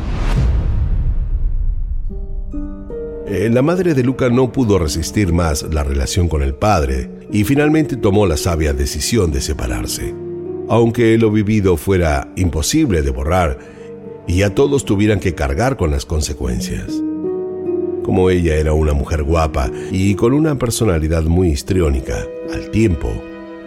Eh, 3.29 3.49
la 3.49 3.61
madre 3.61 3.93
de 3.93 4.03
Luca 4.03 4.29
no 4.29 4.53
pudo 4.53 4.79
resistir 4.79 5.33
más 5.33 5.63
la 5.73 5.83
relación 5.83 6.29
con 6.29 6.41
el 6.41 6.53
padre 6.53 7.09
y 7.29 7.43
finalmente 7.43 7.97
tomó 7.97 8.25
la 8.25 8.37
sabia 8.37 8.71
decisión 8.71 9.33
de 9.33 9.41
separarse. 9.41 10.15
Aunque 10.69 11.17
lo 11.17 11.29
vivido 11.29 11.75
fuera 11.75 12.31
imposible 12.37 13.01
de 13.01 13.11
borrar 13.11 13.59
y 14.27 14.43
a 14.43 14.55
todos 14.55 14.85
tuvieran 14.85 15.19
que 15.19 15.35
cargar 15.35 15.75
con 15.75 15.91
las 15.91 16.05
consecuencias. 16.05 17.03
Como 18.03 18.29
ella 18.29 18.55
era 18.55 18.71
una 18.71 18.93
mujer 18.93 19.23
guapa 19.23 19.69
y 19.91 20.15
con 20.15 20.31
una 20.31 20.57
personalidad 20.57 21.23
muy 21.23 21.49
histriónica, 21.49 22.25
al 22.53 22.71
tiempo, 22.71 23.09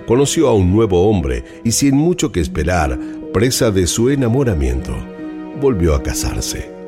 conoció 0.06 0.48
a 0.48 0.54
un 0.54 0.72
nuevo 0.72 1.06
hombre 1.06 1.44
y 1.64 1.72
sin 1.72 1.96
mucho 1.96 2.32
que 2.32 2.40
esperar, 2.40 2.98
presa 3.34 3.70
de 3.70 3.86
su 3.86 4.08
enamoramiento, 4.08 4.94
volvió 5.60 5.94
a 5.94 6.02
casarse. 6.02 6.79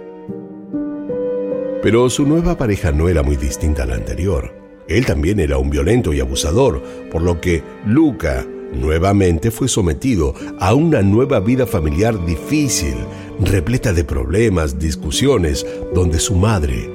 Pero 1.83 2.09
su 2.09 2.25
nueva 2.25 2.57
pareja 2.57 2.93
no 2.93 3.09
era 3.09 3.25
muy 3.25 3.37
distinta 3.37 3.83
a 3.83 3.87
la 3.87 3.97
anterior. 3.97 4.55
Él 4.89 5.05
también 5.05 5.41
era 5.41 5.59
un 5.59 5.69
violento 5.69 6.13
y 6.13 6.21
abusador, 6.21 6.83
por 7.11 7.23
lo 7.23 7.41
que 7.41 7.63
Luca 7.85 8.47
nuevamente 8.73 9.51
fue 9.51 9.69
sometido 9.69 10.35
a 10.61 10.75
una 10.75 11.03
nueva 11.03 11.41
vida 11.41 11.67
familiar 11.67 12.25
difícil, 12.25 12.95
repleta 13.41 13.93
de 13.93 14.05
problemas, 14.05 14.79
discusiones, 14.79 15.67
donde 15.93 16.19
su 16.21 16.37
madre 16.37 16.91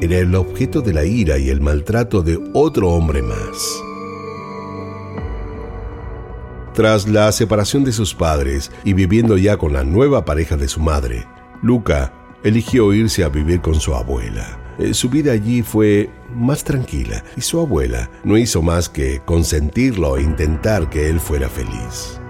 era 0.00 0.18
el 0.18 0.34
objeto 0.34 0.80
de 0.80 0.92
la 0.92 1.04
ira 1.04 1.38
y 1.38 1.48
el 1.48 1.60
maltrato 1.60 2.22
de 2.22 2.38
otro 2.52 2.90
hombre 2.90 3.22
más. 3.22 3.82
Tras 6.74 7.08
la 7.08 7.32
separación 7.32 7.82
de 7.82 7.92
sus 7.92 8.14
padres 8.14 8.70
y 8.84 8.92
viviendo 8.92 9.36
ya 9.36 9.56
con 9.56 9.72
la 9.72 9.82
nueva 9.82 10.24
pareja 10.24 10.56
de 10.56 10.68
su 10.68 10.80
madre, 10.80 11.26
Luca 11.62 12.12
eligió 12.44 12.92
irse 12.92 13.24
a 13.24 13.28
vivir 13.28 13.60
con 13.60 13.74
su 13.74 13.94
abuela. 13.94 14.58
Eh, 14.78 14.94
su 14.94 15.08
vida 15.08 15.32
allí 15.32 15.62
fue 15.62 16.08
más 16.34 16.62
tranquila 16.62 17.24
y 17.36 17.40
su 17.40 17.58
abuela 17.58 18.08
no 18.22 18.36
hizo 18.36 18.62
más 18.62 18.88
que 18.88 19.20
consentirlo 19.24 20.16
e 20.16 20.22
intentar 20.22 20.88
que 20.88 21.08
él 21.08 21.18
fuera 21.18 21.48
feliz. 21.48 22.20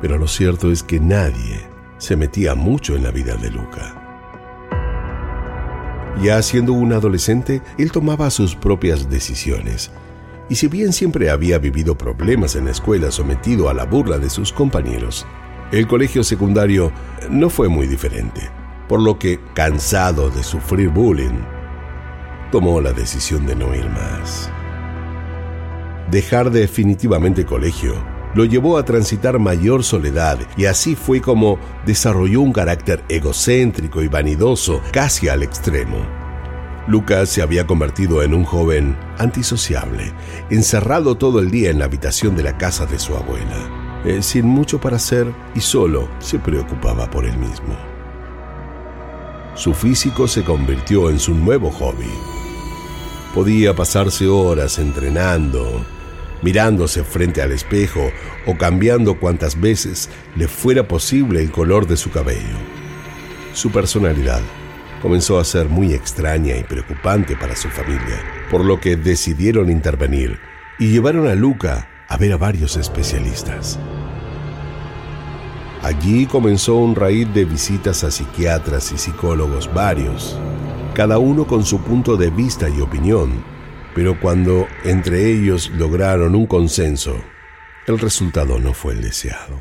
Pero 0.00 0.16
lo 0.18 0.28
cierto 0.28 0.70
es 0.70 0.82
que 0.82 1.00
nadie 1.00 1.66
se 1.98 2.16
metía 2.16 2.54
mucho 2.54 2.96
en 2.96 3.02
la 3.02 3.10
vida 3.10 3.34
de 3.36 3.50
Luca. 3.50 3.98
Ya 6.22 6.40
siendo 6.42 6.72
un 6.72 6.92
adolescente, 6.92 7.62
él 7.78 7.90
tomaba 7.90 8.30
sus 8.30 8.54
propias 8.54 9.08
decisiones. 9.08 9.90
Y 10.48 10.56
si 10.56 10.68
bien 10.68 10.92
siempre 10.92 11.30
había 11.30 11.58
vivido 11.58 11.96
problemas 11.96 12.54
en 12.54 12.66
la 12.66 12.72
escuela 12.72 13.10
sometido 13.10 13.68
a 13.68 13.74
la 13.74 13.84
burla 13.86 14.18
de 14.18 14.28
sus 14.28 14.52
compañeros, 14.52 15.26
el 15.72 15.86
colegio 15.86 16.22
secundario 16.22 16.92
no 17.30 17.48
fue 17.48 17.68
muy 17.68 17.86
diferente 17.86 18.50
por 18.92 19.00
lo 19.00 19.18
que, 19.18 19.40
cansado 19.54 20.28
de 20.28 20.42
sufrir 20.42 20.90
bullying, 20.90 21.40
tomó 22.50 22.78
la 22.78 22.92
decisión 22.92 23.46
de 23.46 23.56
no 23.56 23.74
ir 23.74 23.88
más. 23.88 24.50
Dejar 26.10 26.50
definitivamente 26.50 27.46
colegio 27.46 27.94
lo 28.34 28.44
llevó 28.44 28.76
a 28.76 28.84
transitar 28.84 29.38
mayor 29.38 29.82
soledad 29.82 30.38
y 30.58 30.66
así 30.66 30.94
fue 30.94 31.22
como 31.22 31.58
desarrolló 31.86 32.42
un 32.42 32.52
carácter 32.52 33.02
egocéntrico 33.08 34.02
y 34.02 34.08
vanidoso 34.08 34.82
casi 34.92 35.30
al 35.30 35.42
extremo. 35.42 35.96
Lucas 36.86 37.30
se 37.30 37.40
había 37.40 37.66
convertido 37.66 38.22
en 38.22 38.34
un 38.34 38.44
joven 38.44 38.94
antisociable, 39.16 40.12
encerrado 40.50 41.14
todo 41.14 41.40
el 41.40 41.50
día 41.50 41.70
en 41.70 41.78
la 41.78 41.86
habitación 41.86 42.36
de 42.36 42.42
la 42.42 42.58
casa 42.58 42.84
de 42.84 42.98
su 42.98 43.16
abuela. 43.16 44.02
Eh, 44.04 44.20
sin 44.20 44.44
mucho 44.44 44.78
para 44.82 44.96
hacer 44.96 45.32
y 45.54 45.60
solo 45.60 46.10
se 46.18 46.38
preocupaba 46.38 47.08
por 47.08 47.24
él 47.24 47.38
mismo 47.38 47.91
su 49.62 49.74
físico 49.74 50.26
se 50.26 50.42
convirtió 50.42 51.08
en 51.08 51.20
su 51.20 51.36
nuevo 51.36 51.70
hobby. 51.70 52.10
Podía 53.32 53.76
pasarse 53.76 54.26
horas 54.26 54.80
entrenando, 54.80 55.86
mirándose 56.42 57.04
frente 57.04 57.42
al 57.42 57.52
espejo 57.52 58.10
o 58.44 58.58
cambiando 58.58 59.20
cuantas 59.20 59.60
veces 59.60 60.10
le 60.34 60.48
fuera 60.48 60.88
posible 60.88 61.40
el 61.40 61.52
color 61.52 61.86
de 61.86 61.96
su 61.96 62.10
cabello. 62.10 62.58
Su 63.54 63.70
personalidad 63.70 64.40
comenzó 65.00 65.38
a 65.38 65.44
ser 65.44 65.68
muy 65.68 65.94
extraña 65.94 66.56
y 66.56 66.64
preocupante 66.64 67.36
para 67.36 67.54
su 67.54 67.68
familia, 67.68 68.20
por 68.50 68.64
lo 68.64 68.80
que 68.80 68.96
decidieron 68.96 69.70
intervenir 69.70 70.40
y 70.80 70.88
llevaron 70.88 71.28
a 71.28 71.36
Luca 71.36 71.88
a 72.08 72.16
ver 72.16 72.32
a 72.32 72.36
varios 72.36 72.76
especialistas. 72.76 73.78
Allí 75.82 76.26
comenzó 76.26 76.76
un 76.76 76.94
raíz 76.94 77.32
de 77.34 77.44
visitas 77.44 78.04
a 78.04 78.10
psiquiatras 78.12 78.92
y 78.92 78.98
psicólogos 78.98 79.68
varios, 79.74 80.38
cada 80.94 81.18
uno 81.18 81.44
con 81.44 81.64
su 81.64 81.80
punto 81.80 82.16
de 82.16 82.30
vista 82.30 82.68
y 82.68 82.80
opinión, 82.80 83.42
pero 83.92 84.18
cuando 84.20 84.68
entre 84.84 85.32
ellos 85.32 85.70
lograron 85.70 86.36
un 86.36 86.46
consenso, 86.46 87.16
el 87.88 87.98
resultado 87.98 88.60
no 88.60 88.74
fue 88.74 88.94
el 88.94 89.02
deseado. 89.02 89.60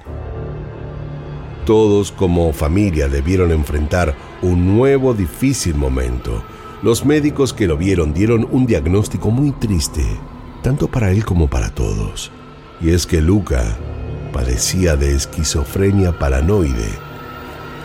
Todos 1.66 2.12
como 2.12 2.54
familia 2.54 3.08
debieron 3.08 3.52
enfrentar 3.52 4.16
un 4.44 4.76
nuevo 4.78 5.14
difícil 5.14 5.76
momento, 5.76 6.44
Los 6.84 7.06
médicos 7.06 7.54
que 7.54 7.68
lo 7.68 7.78
vieron 7.78 8.12
dieron 8.12 8.48
un 8.50 8.66
diagnóstico 8.66 9.30
muy 9.30 9.52
triste, 9.52 10.04
tanto 10.64 10.88
para 10.88 11.12
él 11.12 11.24
como 11.24 11.48
para 11.48 11.70
todos. 11.70 12.32
Y 12.82 12.90
es 12.90 13.06
que 13.06 13.22
Luca 13.22 13.78
padecía 14.32 14.96
de 14.96 15.16
esquizofrenia 15.16 16.18
paranoide, 16.18 16.90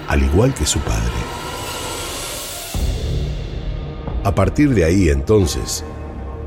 al 0.09 0.23
igual 0.23 0.55
que 0.55 0.67
su 0.67 0.79
padre. 0.81 1.13
A 4.25 4.35
partir 4.35 4.75
de 4.75 4.85
ahí 4.85 5.09
entonces, 5.09 5.85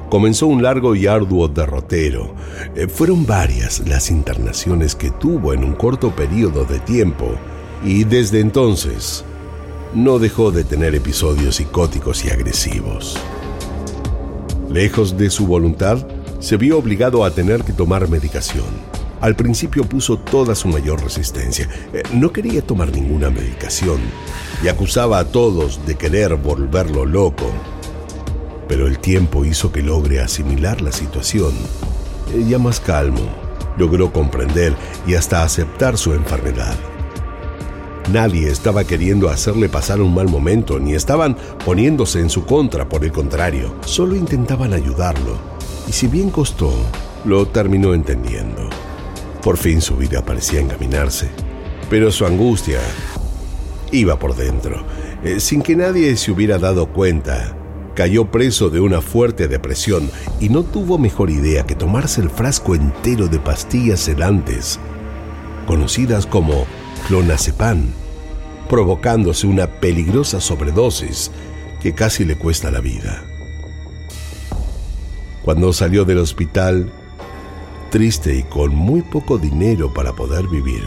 comenzó 0.09 0.47
un 0.47 0.63
largo 0.63 0.95
y 0.95 1.07
arduo 1.07 1.47
derrotero. 1.47 2.35
Eh, 2.75 2.87
fueron 2.87 3.25
varias 3.25 3.87
las 3.87 4.11
internaciones 4.11 4.95
que 4.95 5.11
tuvo 5.11 5.53
en 5.53 5.63
un 5.63 5.73
corto 5.73 6.11
periodo 6.11 6.65
de 6.65 6.79
tiempo 6.79 7.31
y 7.83 8.03
desde 8.03 8.41
entonces 8.41 9.23
no 9.93 10.19
dejó 10.19 10.51
de 10.51 10.63
tener 10.63 10.93
episodios 10.93 11.55
psicóticos 11.55 12.25
y 12.25 12.29
agresivos. 12.29 13.17
Lejos 14.69 15.17
de 15.17 15.29
su 15.29 15.47
voluntad, 15.47 16.05
se 16.39 16.57
vio 16.57 16.77
obligado 16.77 17.23
a 17.25 17.31
tener 17.31 17.63
que 17.63 17.73
tomar 17.73 18.07
medicación. 18.07 18.88
Al 19.21 19.35
principio 19.35 19.83
puso 19.83 20.17
toda 20.17 20.55
su 20.55 20.67
mayor 20.67 21.03
resistencia. 21.03 21.67
Eh, 21.93 22.03
no 22.13 22.31
quería 22.31 22.61
tomar 22.61 22.91
ninguna 22.91 23.29
medicación 23.29 23.99
y 24.63 24.67
acusaba 24.69 25.19
a 25.19 25.25
todos 25.25 25.85
de 25.85 25.95
querer 25.95 26.35
volverlo 26.35 27.05
loco. 27.05 27.51
Pero 28.67 28.87
el 28.87 28.99
tiempo 28.99 29.43
hizo 29.45 29.71
que 29.71 29.81
logre 29.81 30.21
asimilar 30.21 30.81
la 30.81 30.91
situación. 30.91 31.53
Ya 32.47 32.59
más 32.59 32.79
calmo, 32.79 33.27
logró 33.77 34.13
comprender 34.13 34.75
y 35.07 35.15
hasta 35.15 35.43
aceptar 35.43 35.97
su 35.97 36.13
enfermedad. 36.13 36.75
Nadie 38.11 38.49
estaba 38.49 38.85
queriendo 38.85 39.29
hacerle 39.29 39.69
pasar 39.69 40.01
un 40.01 40.13
mal 40.13 40.27
momento, 40.27 40.79
ni 40.79 40.93
estaban 40.93 41.35
poniéndose 41.63 42.19
en 42.19 42.29
su 42.29 42.45
contra, 42.45 42.87
por 42.87 43.03
el 43.03 43.11
contrario, 43.11 43.75
solo 43.85 44.15
intentaban 44.15 44.73
ayudarlo. 44.73 45.37
Y 45.87 45.91
si 45.91 46.07
bien 46.07 46.29
costó, 46.29 46.73
lo 47.25 47.47
terminó 47.47 47.93
entendiendo. 47.93 48.69
Por 49.43 49.57
fin 49.57 49.81
su 49.81 49.95
vida 49.95 50.23
parecía 50.23 50.59
encaminarse, 50.59 51.29
pero 51.89 52.11
su 52.11 52.25
angustia 52.25 52.79
iba 53.91 54.19
por 54.19 54.35
dentro. 54.35 54.83
Eh, 55.23 55.39
sin 55.39 55.61
que 55.61 55.75
nadie 55.75 56.15
se 56.17 56.31
hubiera 56.31 56.57
dado 56.57 56.87
cuenta, 56.87 57.55
cayó 57.95 58.31
preso 58.31 58.69
de 58.69 58.79
una 58.79 59.01
fuerte 59.01 59.47
depresión 59.47 60.09
y 60.39 60.49
no 60.49 60.63
tuvo 60.63 60.97
mejor 60.97 61.29
idea 61.29 61.65
que 61.65 61.75
tomarse 61.75 62.21
el 62.21 62.29
frasco 62.29 62.75
entero 62.75 63.27
de 63.27 63.39
pastillas 63.39 63.99
sedantes, 64.01 64.79
conocidas 65.67 66.25
como 66.25 66.65
clonazepam, 67.07 67.87
provocándose 68.69 69.47
una 69.47 69.67
peligrosa 69.67 70.41
sobredosis 70.41 71.31
que 71.81 71.93
casi 71.95 72.25
le 72.25 72.37
cuesta 72.37 72.71
la 72.71 72.81
vida. 72.81 73.23
Cuando 75.43 75.73
salió 75.73 76.05
del 76.05 76.19
hospital, 76.19 76.91
triste 77.89 78.37
y 78.37 78.43
con 78.43 78.75
muy 78.75 79.01
poco 79.01 79.37
dinero 79.37 79.93
para 79.93 80.13
poder 80.13 80.47
vivir, 80.47 80.83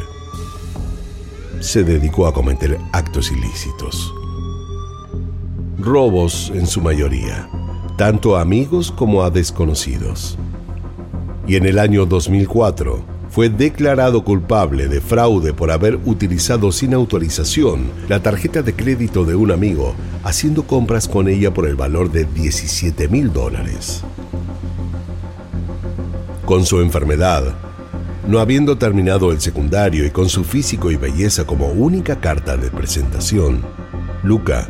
se 1.61 1.85
dedicó 1.85 2.27
a 2.27 2.35
cometer 2.35 2.79
actos 2.93 3.31
ilícitos. 3.31 4.15
Robos 5.79 6.51
en 6.55 6.67
su 6.67 6.81
mayoría, 6.81 7.49
tanto 7.97 8.37
a 8.37 8.41
amigos 8.41 8.91
como 8.93 9.23
a 9.23 9.31
desconocidos. 9.31 10.39
Y 11.47 11.57
en 11.57 11.67
el 11.67 11.79
año 11.79 12.07
2004, 12.07 13.05
fue 13.33 13.49
declarado 13.49 14.25
culpable 14.25 14.89
de 14.89 15.01
fraude 15.01 15.55
por 15.55 15.71
haber 15.71 15.97
utilizado 16.05 16.71
sin 16.71 16.93
autorización 16.93 17.91
la 18.09 18.23
tarjeta 18.23 18.61
de 18.61 18.75
crédito 18.75 19.25
de 19.25 19.35
un 19.35 19.51
amigo, 19.51 19.95
haciendo 20.23 20.67
compras 20.67 21.09
con 21.09 21.29
ella 21.29 21.55
por 21.55 21.67
el 21.67 21.75
valor 21.75 22.13
de 22.13 22.27
17 22.27 23.09
mil 23.09 23.33
dólares. 23.33 24.05
Con 26.53 26.67
su 26.67 26.83
enfermedad, 26.83 27.55
no 28.29 28.39
habiendo 28.39 28.77
terminado 28.77 29.33
el 29.33 29.41
secundario 29.41 30.05
y 30.05 30.11
con 30.11 30.29
su 30.29 30.45
físico 30.45 30.91
y 30.91 30.97
belleza 30.97 31.47
como 31.47 31.69
única 31.69 32.21
carta 32.21 32.59
de 32.59 32.71
presentación, 32.71 33.62
Luca 34.23 34.69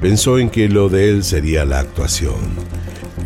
pensó 0.00 0.38
en 0.38 0.48
que 0.48 0.70
lo 0.70 0.88
de 0.88 1.10
él 1.10 1.22
sería 1.22 1.66
la 1.66 1.80
actuación 1.80 2.36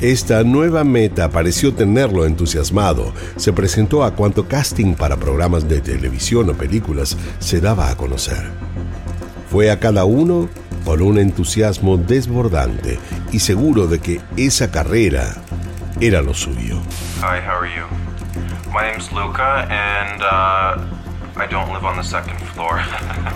esta 0.00 0.42
nueva 0.42 0.82
meta 0.82 1.30
pareció 1.30 1.72
tenerlo 1.72 2.26
entusiasmado. 2.26 3.12
Se 3.36 3.52
presentó 3.52 4.02
a 4.02 4.16
cuanto 4.16 4.48
casting 4.48 4.94
para 4.94 5.16
programas 5.16 5.68
de 5.68 5.80
televisión 5.80 6.50
o 6.50 6.54
películas 6.54 7.16
se 7.38 7.60
daba 7.60 7.88
a 7.88 7.96
conocer. 7.96 8.50
Fue 9.48 9.70
a 9.70 9.78
cada 9.78 10.06
uno 10.06 10.48
con 10.84 11.02
un 11.02 11.20
entusiasmo 11.20 11.98
desbordante 11.98 12.98
y 13.30 13.38
seguro 13.38 13.86
de 13.86 14.00
que 14.00 14.20
esa 14.36 14.72
carrera 14.72 15.36
era 16.00 16.20
lo 16.20 16.34
suyo. 16.34 16.80
Hi, 17.22 17.38
how 17.38 17.60
are 17.60 17.68
you? 17.68 17.84
My 18.72 18.90
name's 18.90 19.12
Luca 19.12 19.68
and 19.68 20.22
uh, 20.22 20.78
I 21.36 21.46
don't 21.50 21.70
live 21.70 21.84
on 21.84 21.98
the 21.98 22.02
second 22.02 22.38
floor. 22.54 22.80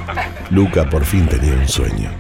Luca 0.51 0.89
por 0.89 1.05
fin 1.05 1.27
tenía 1.27 1.53
un 1.53 1.69
sueño. 1.69 2.11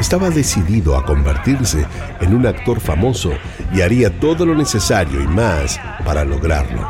Estaba 0.00 0.30
decidido 0.30 0.96
a 0.96 1.04
convertirse 1.04 1.86
en 2.22 2.34
un 2.34 2.46
actor 2.46 2.80
famoso 2.80 3.32
y 3.70 3.82
haría 3.82 4.18
todo 4.18 4.46
lo 4.46 4.54
necesario 4.54 5.20
y 5.20 5.26
más 5.26 5.78
para 6.06 6.24
lograrlo. 6.24 6.88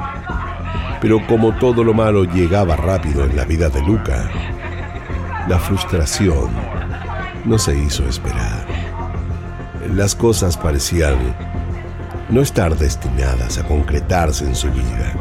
Pero 1.00 1.26
como 1.26 1.56
todo 1.56 1.82
lo 1.82 1.92
malo 1.92 2.22
llegaba 2.22 2.76
rápido 2.76 3.24
en 3.24 3.34
la 3.34 3.44
vida 3.44 3.68
de 3.68 3.82
Luca, 3.82 4.30
la 5.48 5.58
frustración 5.58 6.52
no 7.44 7.58
se 7.58 7.76
hizo 7.76 8.08
esperar. 8.08 8.64
Las 9.92 10.14
cosas 10.14 10.56
parecían 10.56 11.47
no 12.28 12.42
estar 12.42 12.76
destinadas 12.76 13.58
a 13.58 13.66
concretarse 13.66 14.44
en 14.44 14.54
su 14.54 14.70
vida, 14.70 15.14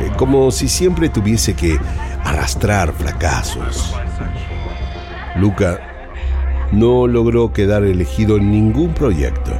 eh, 0.00 0.10
como 0.16 0.50
si 0.50 0.68
siempre 0.68 1.08
tuviese 1.08 1.54
que 1.54 1.78
arrastrar 2.24 2.92
fracasos. 2.92 3.94
Luca 5.36 5.80
no 6.72 7.06
logró 7.06 7.52
quedar 7.52 7.84
elegido 7.84 8.36
en 8.36 8.50
ningún 8.50 8.94
proyecto. 8.94 9.52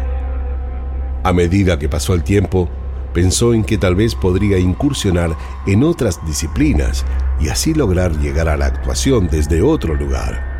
A 1.22 1.32
medida 1.32 1.78
que 1.78 1.88
pasó 1.88 2.14
el 2.14 2.22
tiempo, 2.22 2.68
pensó 3.12 3.54
en 3.54 3.64
que 3.64 3.78
tal 3.78 3.94
vez 3.94 4.14
podría 4.14 4.58
incursionar 4.58 5.36
en 5.66 5.84
otras 5.84 6.24
disciplinas 6.26 7.04
y 7.40 7.48
así 7.48 7.74
lograr 7.74 8.12
llegar 8.18 8.48
a 8.48 8.56
la 8.56 8.66
actuación 8.66 9.28
desde 9.28 9.62
otro 9.62 9.94
lugar. 9.94 10.54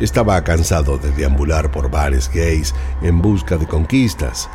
Estaba 0.00 0.42
cansado 0.44 0.98
de 0.98 1.10
deambular 1.12 1.70
por 1.70 1.90
bares 1.90 2.30
gays 2.32 2.74
en 3.02 3.20
busca 3.20 3.56
de 3.56 3.66
conquistas, 3.66 4.48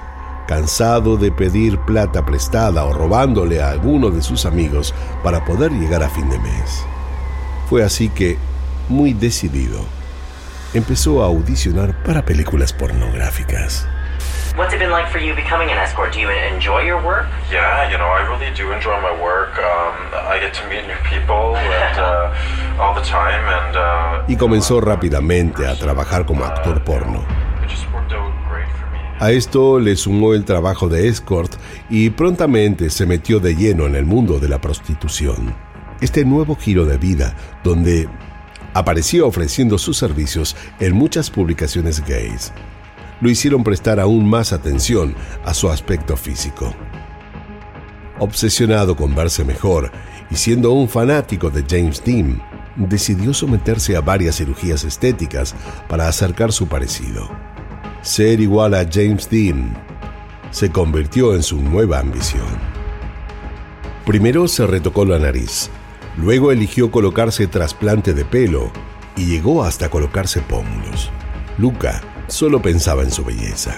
cansado 0.52 1.16
de 1.16 1.32
pedir 1.32 1.80
plata 1.80 2.26
prestada 2.26 2.84
o 2.84 2.92
robándole 2.92 3.62
a 3.62 3.70
alguno 3.70 4.10
de 4.10 4.22
sus 4.22 4.46
amigos 4.46 4.94
para 5.24 5.46
poder 5.46 5.72
llegar 5.72 6.04
a 6.04 6.10
fin 6.10 6.30
de 6.30 6.38
mes. 6.40 6.86
Fue 7.70 7.86
así 7.86 8.10
que, 8.10 8.38
muy 8.90 9.14
decidido, 9.14 9.86
empezó 10.74 11.24
a 11.24 11.28
audicionar 11.28 11.94
para 12.04 12.26
películas 12.26 12.74
pornográficas. 12.74 13.88
What's 14.58 14.74
it 14.74 14.80
been 14.80 14.92
like 14.92 15.10
for 15.10 15.22
you 15.22 15.34
becoming 15.34 15.70
an 15.70 15.78
escort? 15.78 16.12
Do 16.12 16.20
you 16.20 16.28
enjoy 16.30 16.82
your 16.86 17.02
work? 17.02 17.28
Yeah, 17.50 17.90
you 17.90 17.98
know, 17.98 18.12
I 18.12 18.28
really 18.28 18.54
do 18.54 18.74
enjoy 18.74 19.00
my 19.00 19.14
work. 19.24 19.58
Um, 19.58 20.12
I 20.12 20.38
get 20.42 20.54
to 20.56 20.68
meet 20.68 20.86
new 20.86 21.00
people 21.08 21.56
and, 21.56 21.98
uh, 21.98 22.78
all 22.78 22.94
the 22.94 23.08
time 23.08 23.48
and, 23.48 23.78
uh, 23.78 24.26
y 24.28 24.36
comenzó 24.36 24.82
rápidamente 24.82 25.66
a 25.66 25.76
trabajar 25.76 26.26
como 26.26 26.44
actor 26.44 26.84
porno. 26.84 27.24
A 29.22 29.32
esto 29.32 29.80
le 29.80 29.96
sumó 29.98 30.34
el 30.34 30.46
trabajo 30.46 30.90
de 30.90 31.08
escort 31.08 31.54
y 31.92 32.10
prontamente 32.10 32.90
se 32.90 33.06
metió 33.06 33.40
de 33.40 33.56
lleno 33.56 33.86
en 33.86 33.96
el 33.96 34.04
mundo 34.04 34.40
de 34.40 34.50
la 34.50 34.60
prostitución. 34.60 35.54
Este 36.02 36.26
nuevo 36.26 36.56
giro 36.56 36.88
de 36.88 36.98
vida, 36.98 37.36
donde 37.64 38.10
apareció 38.74 39.28
ofreciendo 39.28 39.78
sus 39.78 39.96
servicios 39.96 40.56
en 40.80 40.96
muchas 40.96 41.30
publicaciones 41.30 42.04
gays. 42.04 42.52
Lo 43.22 43.30
hicieron 43.30 43.64
prestar 43.64 44.00
aún 44.00 44.28
más 44.28 44.54
atención 44.54 45.14
a 45.46 45.54
su 45.54 45.70
aspecto 45.70 46.18
físico. 46.18 46.74
Obsesionado 48.18 48.96
con 48.96 49.14
verse 49.14 49.46
mejor 49.46 49.92
y 50.32 50.36
siendo 50.36 50.72
un 50.72 50.90
fanático 50.90 51.52
de 51.52 51.64
James 51.70 52.04
Dean, 52.04 52.42
decidió 52.76 53.36
someterse 53.36 53.96
a 53.96 54.02
varias 54.02 54.38
cirugías 54.38 54.84
estéticas 54.84 55.54
para 55.88 56.08
acercar 56.08 56.52
su 56.52 56.68
parecido. 56.68 57.51
Ser 58.02 58.40
igual 58.40 58.74
a 58.74 58.86
James 58.92 59.30
Dean 59.30 59.74
se 60.52 60.72
convirtió 60.72 61.36
en 61.36 61.44
su 61.44 61.62
nueva 61.62 62.00
ambición. 62.00 62.48
Primero 64.06 64.48
se 64.48 64.66
retocó 64.66 65.06
la 65.06 65.20
nariz, 65.20 65.70
Luego 66.18 66.52
eligió 66.52 66.92
colocarse 66.92 67.48
trasplante 67.48 68.14
de 68.14 68.26
pelo 68.26 68.72
y 69.16 69.26
llegó 69.26 69.64
hasta 69.64 69.90
colocarse 69.90 70.42
pómulos. 70.42 71.10
Luca 71.58 72.02
solo 72.28 72.62
pensaba 72.62 73.04
en 73.04 73.12
su 73.12 73.24
belleza. 73.24 73.76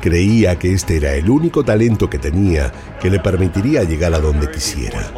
Creía 0.00 0.58
que 0.58 0.72
este 0.72 0.98
era 0.98 1.14
el 1.14 1.30
único 1.30 1.64
talento 1.64 2.10
que 2.10 2.18
tenía 2.18 2.70
que 3.00 3.08
le 3.08 3.18
permitiría 3.18 3.84
llegar 3.84 4.12
a 4.12 4.20
donde 4.20 4.50
quisiera. 4.50 5.10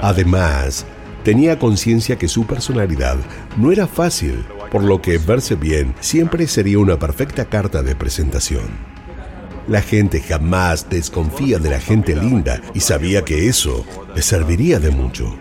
Además, 0.00 0.86
tenía 1.24 1.58
conciencia 1.58 2.16
que 2.16 2.28
su 2.28 2.46
personalidad 2.46 3.18
no 3.58 3.70
era 3.70 3.86
fácil 3.86 4.46
por 4.70 4.82
lo 4.82 5.02
que 5.02 5.18
verse 5.18 5.54
bien 5.54 5.94
siempre 6.00 6.46
sería 6.46 6.78
una 6.78 6.98
perfecta 6.98 7.44
carta 7.44 7.82
de 7.82 7.96
presentación. 7.96 8.90
La 9.68 9.82
gente 9.82 10.20
jamás 10.20 10.88
desconfía 10.88 11.58
de 11.58 11.70
la 11.70 11.80
gente 11.80 12.16
linda 12.16 12.60
y 12.74 12.80
sabía 12.80 13.24
que 13.24 13.48
eso 13.48 13.84
le 14.14 14.22
serviría 14.22 14.80
de 14.80 14.90
mucho. 14.90 15.38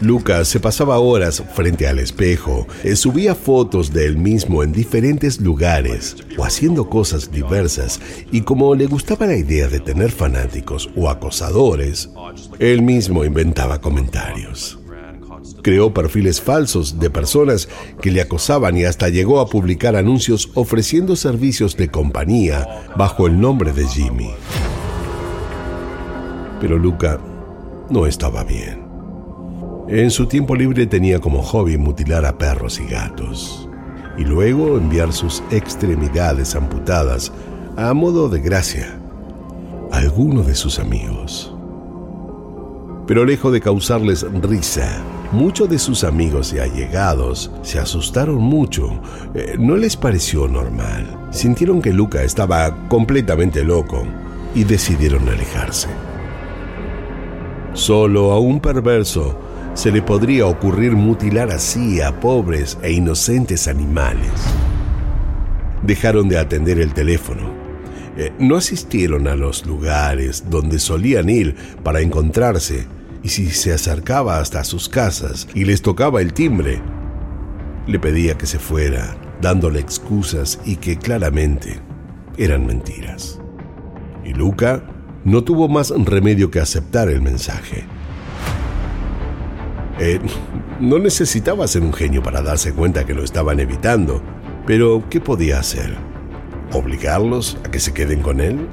Lucas 0.00 0.48
se 0.48 0.60
pasaba 0.60 0.98
horas 0.98 1.42
frente 1.54 1.86
al 1.86 1.98
espejo, 1.98 2.66
eh, 2.84 2.96
subía 2.96 3.34
fotos 3.34 3.92
de 3.92 4.06
él 4.06 4.16
mismo 4.16 4.62
en 4.62 4.72
diferentes 4.72 5.38
lugares 5.40 6.16
o 6.38 6.44
haciendo 6.44 6.88
cosas 6.88 7.30
diversas 7.30 8.00
y 8.32 8.40
como 8.40 8.74
le 8.74 8.86
gustaba 8.86 9.26
la 9.26 9.36
idea 9.36 9.68
de 9.68 9.80
tener 9.80 10.10
fanáticos 10.10 10.88
o 10.96 11.10
acosadores, 11.10 12.08
él 12.58 12.80
mismo 12.80 13.26
inventaba 13.26 13.82
comentarios. 13.82 14.79
Creó 15.62 15.92
perfiles 15.92 16.40
falsos 16.40 16.98
de 16.98 17.10
personas 17.10 17.68
que 18.00 18.10
le 18.10 18.20
acosaban 18.20 18.76
y 18.76 18.84
hasta 18.84 19.08
llegó 19.08 19.40
a 19.40 19.48
publicar 19.48 19.96
anuncios 19.96 20.50
ofreciendo 20.54 21.16
servicios 21.16 21.76
de 21.76 21.90
compañía 21.90 22.66
bajo 22.96 23.26
el 23.26 23.40
nombre 23.40 23.72
de 23.72 23.86
Jimmy. 23.86 24.30
Pero 26.60 26.78
Luca 26.78 27.18
no 27.90 28.06
estaba 28.06 28.44
bien. 28.44 28.90
En 29.88 30.10
su 30.10 30.26
tiempo 30.26 30.54
libre 30.54 30.86
tenía 30.86 31.18
como 31.18 31.42
hobby 31.42 31.76
mutilar 31.76 32.24
a 32.24 32.38
perros 32.38 32.78
y 32.78 32.84
gatos, 32.84 33.68
y 34.16 34.24
luego 34.24 34.76
enviar 34.78 35.12
sus 35.12 35.42
extremidades 35.50 36.54
amputadas 36.54 37.32
a 37.76 37.92
modo 37.92 38.28
de 38.28 38.40
gracia 38.40 39.00
a 39.90 39.96
alguno 39.98 40.42
de 40.42 40.54
sus 40.54 40.78
amigos. 40.78 41.52
Pero 43.06 43.24
lejos 43.24 43.52
de 43.52 43.60
causarles 43.60 44.24
risa, 44.40 45.02
muchos 45.32 45.68
de 45.68 45.78
sus 45.78 46.04
amigos 46.04 46.52
y 46.52 46.58
allegados 46.58 47.50
se 47.62 47.78
asustaron 47.78 48.38
mucho. 48.38 49.00
Eh, 49.34 49.56
no 49.58 49.76
les 49.76 49.96
pareció 49.96 50.48
normal. 50.48 51.28
Sintieron 51.30 51.80
que 51.80 51.92
Luca 51.92 52.22
estaba 52.22 52.88
completamente 52.88 53.64
loco 53.64 54.04
y 54.54 54.64
decidieron 54.64 55.28
alejarse. 55.28 55.88
Solo 57.72 58.32
a 58.32 58.40
un 58.40 58.60
perverso 58.60 59.38
se 59.74 59.92
le 59.92 60.02
podría 60.02 60.46
ocurrir 60.46 60.92
mutilar 60.92 61.50
así 61.50 62.00
a 62.00 62.18
pobres 62.18 62.76
e 62.82 62.92
inocentes 62.92 63.68
animales. 63.68 64.32
Dejaron 65.82 66.28
de 66.28 66.38
atender 66.38 66.80
el 66.80 66.92
teléfono. 66.92 67.50
Eh, 68.16 68.32
no 68.38 68.56
asistieron 68.56 69.28
a 69.28 69.36
los 69.36 69.64
lugares 69.64 70.44
donde 70.50 70.78
solían 70.78 71.30
ir 71.30 71.54
para 71.82 72.00
encontrarse 72.00 72.86
y 73.22 73.28
si 73.28 73.50
se 73.50 73.72
acercaba 73.72 74.38
hasta 74.38 74.64
sus 74.64 74.88
casas 74.88 75.48
y 75.54 75.64
les 75.64 75.82
tocaba 75.82 76.20
el 76.20 76.32
timbre, 76.32 76.80
le 77.86 77.98
pedía 77.98 78.38
que 78.38 78.46
se 78.46 78.58
fuera, 78.58 79.16
dándole 79.40 79.80
excusas 79.80 80.60
y 80.64 80.76
que 80.76 80.96
claramente 80.96 81.80
eran 82.36 82.66
mentiras. 82.66 83.40
Y 84.24 84.32
Luca 84.32 84.82
no 85.24 85.44
tuvo 85.44 85.68
más 85.68 85.90
remedio 85.90 86.50
que 86.50 86.60
aceptar 86.60 87.08
el 87.08 87.20
mensaje. 87.20 87.84
Eh, 89.98 90.18
no 90.80 90.98
necesitaba 90.98 91.66
ser 91.68 91.82
un 91.82 91.92
genio 91.92 92.22
para 92.22 92.40
darse 92.40 92.72
cuenta 92.72 93.04
que 93.04 93.12
lo 93.12 93.22
estaban 93.22 93.60
evitando, 93.60 94.22
pero 94.66 95.04
¿qué 95.10 95.20
podía 95.20 95.58
hacer? 95.58 95.94
¿Obligarlos 96.72 97.58
a 97.64 97.70
que 97.70 97.80
se 97.80 97.92
queden 97.92 98.22
con 98.22 98.40
él? 98.40 98.66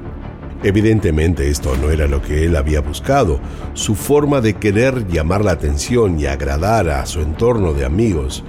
Evidentemente 0.62 1.50
esto 1.50 1.76
no 1.76 1.90
era 1.90 2.08
lo 2.08 2.20
que 2.20 2.44
él 2.44 2.56
había 2.56 2.80
buscado. 2.80 3.38
Su 3.74 3.94
forma 3.94 4.40
de 4.40 4.54
querer 4.54 5.06
llamar 5.06 5.44
la 5.44 5.52
atención 5.52 6.18
y 6.18 6.26
agradar 6.26 6.88
a 6.88 7.06
su 7.06 7.20
entorno 7.20 7.72
de 7.74 7.84
amigos 7.84 8.42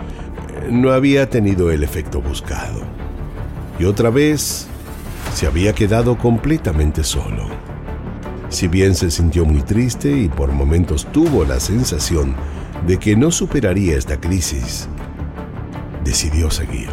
eh, 0.49 0.69
no 0.71 0.91
había 0.91 1.29
tenido 1.29 1.69
el 1.69 1.83
efecto 1.83 2.19
buscado. 2.19 2.81
Y 3.77 3.85
otra 3.85 4.09
vez 4.09 4.67
se 5.35 5.45
había 5.45 5.73
quedado 5.73 6.17
completamente 6.17 7.03
solo. 7.03 7.47
Si 8.49 8.67
bien 8.67 8.95
se 8.95 9.11
sintió 9.11 9.45
muy 9.45 9.61
triste 9.61 10.11
y 10.11 10.27
por 10.27 10.51
momentos 10.51 11.05
tuvo 11.11 11.45
la 11.45 11.59
sensación 11.59 12.33
de 12.87 12.97
que 12.97 13.15
no 13.15 13.29
superaría 13.29 13.95
esta 13.95 14.19
crisis, 14.19 14.89
decidió 16.03 16.49
seguir. 16.49 16.89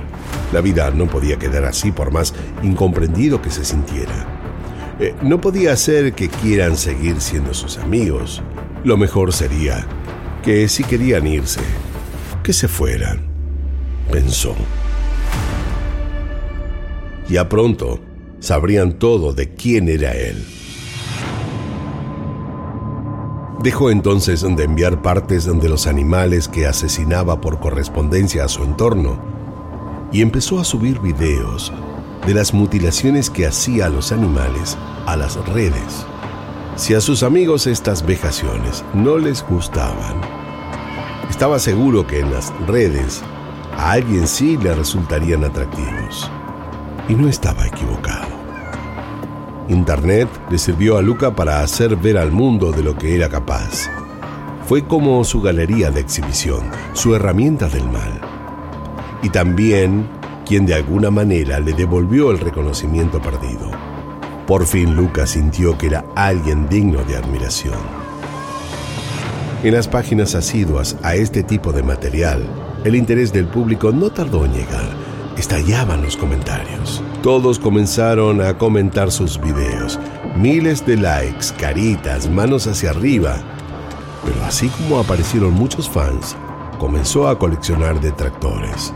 La 0.52 0.60
vida 0.60 0.90
no 0.90 1.06
podía 1.06 1.38
quedar 1.38 1.64
así 1.64 1.90
por 1.90 2.12
más 2.12 2.34
incomprendido 2.62 3.40
que 3.40 3.50
se 3.50 3.64
sintiera. 3.64 4.35
Eh, 4.98 5.14
no 5.22 5.40
podía 5.40 5.76
ser 5.76 6.14
que 6.14 6.28
quieran 6.28 6.76
seguir 6.76 7.20
siendo 7.20 7.52
sus 7.52 7.76
amigos. 7.76 8.42
Lo 8.82 8.96
mejor 8.96 9.32
sería 9.32 9.86
que 10.42 10.68
si 10.68 10.84
querían 10.84 11.26
irse, 11.26 11.60
que 12.42 12.54
se 12.54 12.66
fueran, 12.66 13.26
pensó. 14.10 14.54
Ya 17.28 17.48
pronto 17.48 18.00
sabrían 18.40 18.94
todo 18.94 19.34
de 19.34 19.52
quién 19.54 19.88
era 19.88 20.12
él. 20.12 20.42
Dejó 23.62 23.90
entonces 23.90 24.42
de 24.42 24.64
enviar 24.64 25.02
partes 25.02 25.44
de 25.44 25.68
los 25.68 25.86
animales 25.86 26.46
que 26.48 26.66
asesinaba 26.66 27.40
por 27.40 27.58
correspondencia 27.58 28.44
a 28.44 28.48
su 28.48 28.62
entorno 28.62 29.18
y 30.12 30.22
empezó 30.22 30.60
a 30.60 30.64
subir 30.64 31.00
videos 31.00 31.72
de 32.26 32.34
las 32.34 32.52
mutilaciones 32.52 33.30
que 33.30 33.46
hacía 33.46 33.86
a 33.86 33.88
los 33.88 34.10
animales 34.10 34.76
a 35.06 35.16
las 35.16 35.36
redes. 35.46 36.04
Si 36.74 36.92
a 36.92 37.00
sus 37.00 37.22
amigos 37.22 37.66
estas 37.66 38.04
vejaciones 38.04 38.84
no 38.92 39.16
les 39.16 39.46
gustaban, 39.46 40.20
estaba 41.30 41.58
seguro 41.58 42.06
que 42.06 42.20
en 42.20 42.32
las 42.32 42.52
redes 42.66 43.22
a 43.76 43.92
alguien 43.92 44.26
sí 44.26 44.56
le 44.56 44.74
resultarían 44.74 45.44
atractivos. 45.44 46.30
Y 47.08 47.14
no 47.14 47.28
estaba 47.28 47.66
equivocado. 47.66 48.26
Internet 49.68 50.28
le 50.50 50.58
sirvió 50.58 50.98
a 50.98 51.02
Luca 51.02 51.34
para 51.34 51.60
hacer 51.60 51.94
ver 51.96 52.18
al 52.18 52.32
mundo 52.32 52.72
de 52.72 52.82
lo 52.82 52.96
que 52.96 53.14
era 53.14 53.28
capaz. 53.28 53.88
Fue 54.66 54.84
como 54.84 55.22
su 55.22 55.40
galería 55.40 55.92
de 55.92 56.00
exhibición, 56.00 56.70
su 56.92 57.14
herramienta 57.14 57.68
del 57.68 57.88
mal. 57.88 58.20
Y 59.22 59.28
también 59.28 60.08
quien 60.46 60.64
de 60.64 60.74
alguna 60.74 61.10
manera 61.10 61.60
le 61.60 61.72
devolvió 61.72 62.30
el 62.30 62.38
reconocimiento 62.38 63.20
perdido. 63.20 63.70
Por 64.46 64.64
fin 64.64 64.94
Luca 64.94 65.26
sintió 65.26 65.76
que 65.76 65.88
era 65.88 66.04
alguien 66.14 66.68
digno 66.68 67.02
de 67.04 67.16
admiración. 67.16 67.78
En 69.62 69.74
las 69.74 69.88
páginas 69.88 70.34
asiduas 70.34 70.96
a 71.02 71.14
este 71.16 71.42
tipo 71.42 71.72
de 71.72 71.82
material, 71.82 72.44
el 72.84 72.94
interés 72.94 73.32
del 73.32 73.46
público 73.46 73.90
no 73.90 74.10
tardó 74.10 74.44
en 74.44 74.52
llegar 74.52 75.06
estallaban 75.36 76.02
los 76.02 76.16
comentarios. 76.16 77.02
Todos 77.22 77.58
comenzaron 77.58 78.40
a 78.40 78.56
comentar 78.56 79.10
sus 79.10 79.40
videos. 79.40 79.98
Miles 80.36 80.84
de 80.86 80.96
likes, 80.96 81.46
caritas, 81.58 82.28
manos 82.28 82.66
hacia 82.66 82.90
arriba. 82.90 83.38
Pero 84.24 84.44
así 84.44 84.68
como 84.68 84.98
aparecieron 84.98 85.52
muchos 85.54 85.88
fans, 85.88 86.36
comenzó 86.78 87.28
a 87.28 87.38
coleccionar 87.38 88.00
detractores. 88.00 88.92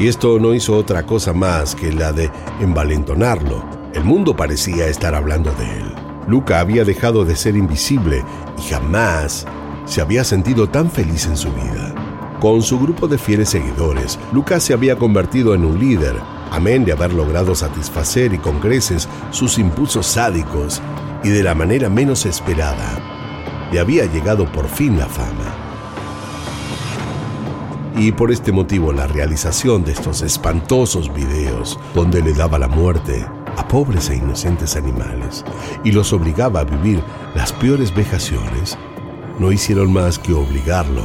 Y 0.00 0.08
esto 0.08 0.38
no 0.38 0.54
hizo 0.54 0.74
otra 0.76 1.04
cosa 1.04 1.34
más 1.34 1.74
que 1.74 1.92
la 1.92 2.10
de 2.10 2.30
envalentonarlo. 2.58 3.62
El 3.92 4.02
mundo 4.02 4.34
parecía 4.34 4.86
estar 4.86 5.14
hablando 5.14 5.52
de 5.52 5.64
él. 5.64 5.94
Luca 6.26 6.58
había 6.58 6.86
dejado 6.86 7.26
de 7.26 7.36
ser 7.36 7.54
invisible 7.54 8.24
y 8.56 8.70
jamás 8.70 9.46
se 9.84 10.00
había 10.00 10.24
sentido 10.24 10.70
tan 10.70 10.90
feliz 10.90 11.26
en 11.26 11.36
su 11.36 11.52
vida. 11.52 11.94
Con 12.40 12.62
su 12.62 12.80
grupo 12.80 13.08
de 13.08 13.18
fieles 13.18 13.50
seguidores, 13.50 14.18
Lucas 14.32 14.62
se 14.62 14.72
había 14.72 14.96
convertido 14.96 15.54
en 15.54 15.66
un 15.66 15.78
líder, 15.78 16.16
amén 16.50 16.86
de 16.86 16.92
haber 16.92 17.12
logrado 17.12 17.54
satisfacer 17.54 18.32
y 18.32 18.38
con 18.38 18.58
creces 18.58 19.06
sus 19.30 19.58
impulsos 19.58 20.06
sádicos 20.06 20.80
y 21.22 21.28
de 21.28 21.42
la 21.42 21.54
manera 21.54 21.90
menos 21.90 22.24
esperada. 22.24 23.68
Le 23.70 23.78
había 23.78 24.06
llegado 24.06 24.50
por 24.50 24.66
fin 24.66 24.98
la 24.98 25.06
fama. 25.06 25.59
Y 27.96 28.12
por 28.12 28.30
este 28.30 28.52
motivo 28.52 28.92
la 28.92 29.06
realización 29.06 29.84
de 29.84 29.92
estos 29.92 30.22
espantosos 30.22 31.12
videos 31.12 31.78
donde 31.94 32.22
le 32.22 32.32
daba 32.32 32.58
la 32.58 32.68
muerte 32.68 33.26
a 33.56 33.66
pobres 33.66 34.10
e 34.10 34.16
inocentes 34.16 34.76
animales 34.76 35.44
y 35.84 35.92
los 35.92 36.12
obligaba 36.12 36.60
a 36.60 36.64
vivir 36.64 37.02
las 37.34 37.52
peores 37.52 37.94
vejaciones, 37.94 38.78
no 39.38 39.52
hicieron 39.52 39.92
más 39.92 40.18
que 40.18 40.32
obligarlo 40.32 41.04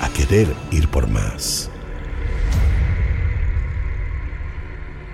a 0.00 0.08
querer 0.08 0.48
ir 0.70 0.88
por 0.88 1.08
más. 1.08 1.70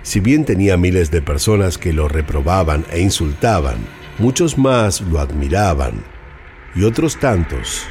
Si 0.03 0.19
bien 0.19 0.45
tenía 0.45 0.77
miles 0.77 1.11
de 1.11 1.21
personas 1.21 1.77
que 1.77 1.93
lo 1.93 2.07
reprobaban 2.07 2.85
e 2.91 3.01
insultaban, 3.01 3.77
muchos 4.19 4.57
más 4.57 5.01
lo 5.01 5.19
admiraban 5.19 6.03
y 6.75 6.83
otros 6.83 7.19
tantos 7.19 7.85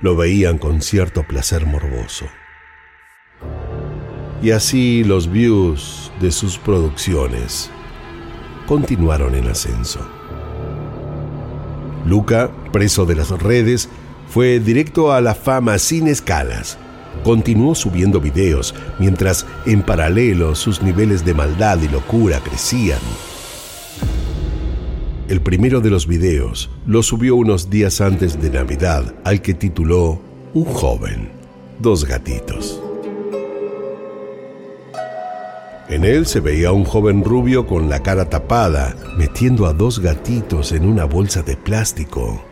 lo 0.00 0.16
veían 0.16 0.58
con 0.58 0.82
cierto 0.82 1.22
placer 1.22 1.66
morboso. 1.66 2.26
Y 4.42 4.50
así 4.50 5.04
los 5.04 5.30
views 5.30 6.12
de 6.20 6.30
sus 6.30 6.58
producciones 6.58 7.70
continuaron 8.66 9.34
en 9.34 9.48
ascenso. 9.48 10.00
Luca, 12.04 12.50
preso 12.72 13.06
de 13.06 13.14
las 13.14 13.30
redes, 13.30 13.88
fue 14.28 14.60
directo 14.60 15.12
a 15.12 15.20
la 15.20 15.34
fama 15.34 15.78
sin 15.78 16.08
escalas. 16.08 16.78
continuó 17.22 17.76
subiendo 17.76 18.20
videos 18.20 18.74
mientras 18.98 19.46
en 19.66 19.82
paralelo 19.82 20.56
sus 20.56 20.82
niveles 20.82 21.24
de 21.24 21.32
maldad 21.32 21.80
y 21.80 21.88
locura 21.88 22.40
crecían. 22.40 22.98
El 25.26 25.40
primero 25.40 25.80
de 25.80 25.88
los 25.88 26.06
videos 26.06 26.68
lo 26.86 27.02
subió 27.02 27.34
unos 27.36 27.70
días 27.70 28.02
antes 28.02 28.42
de 28.42 28.50
Navidad 28.50 29.14
al 29.24 29.40
que 29.40 29.54
tituló 29.54 30.20
Un 30.52 30.66
joven, 30.66 31.30
dos 31.78 32.04
gatitos. 32.04 32.78
En 35.88 36.04
él 36.04 36.26
se 36.26 36.40
veía 36.40 36.72
un 36.72 36.84
joven 36.84 37.24
rubio 37.24 37.66
con 37.66 37.88
la 37.88 38.02
cara 38.02 38.28
tapada, 38.28 38.96
metiendo 39.16 39.64
a 39.64 39.72
dos 39.72 40.00
gatitos 40.00 40.72
en 40.72 40.84
una 40.84 41.06
bolsa 41.06 41.42
de 41.42 41.56
plástico, 41.56 42.44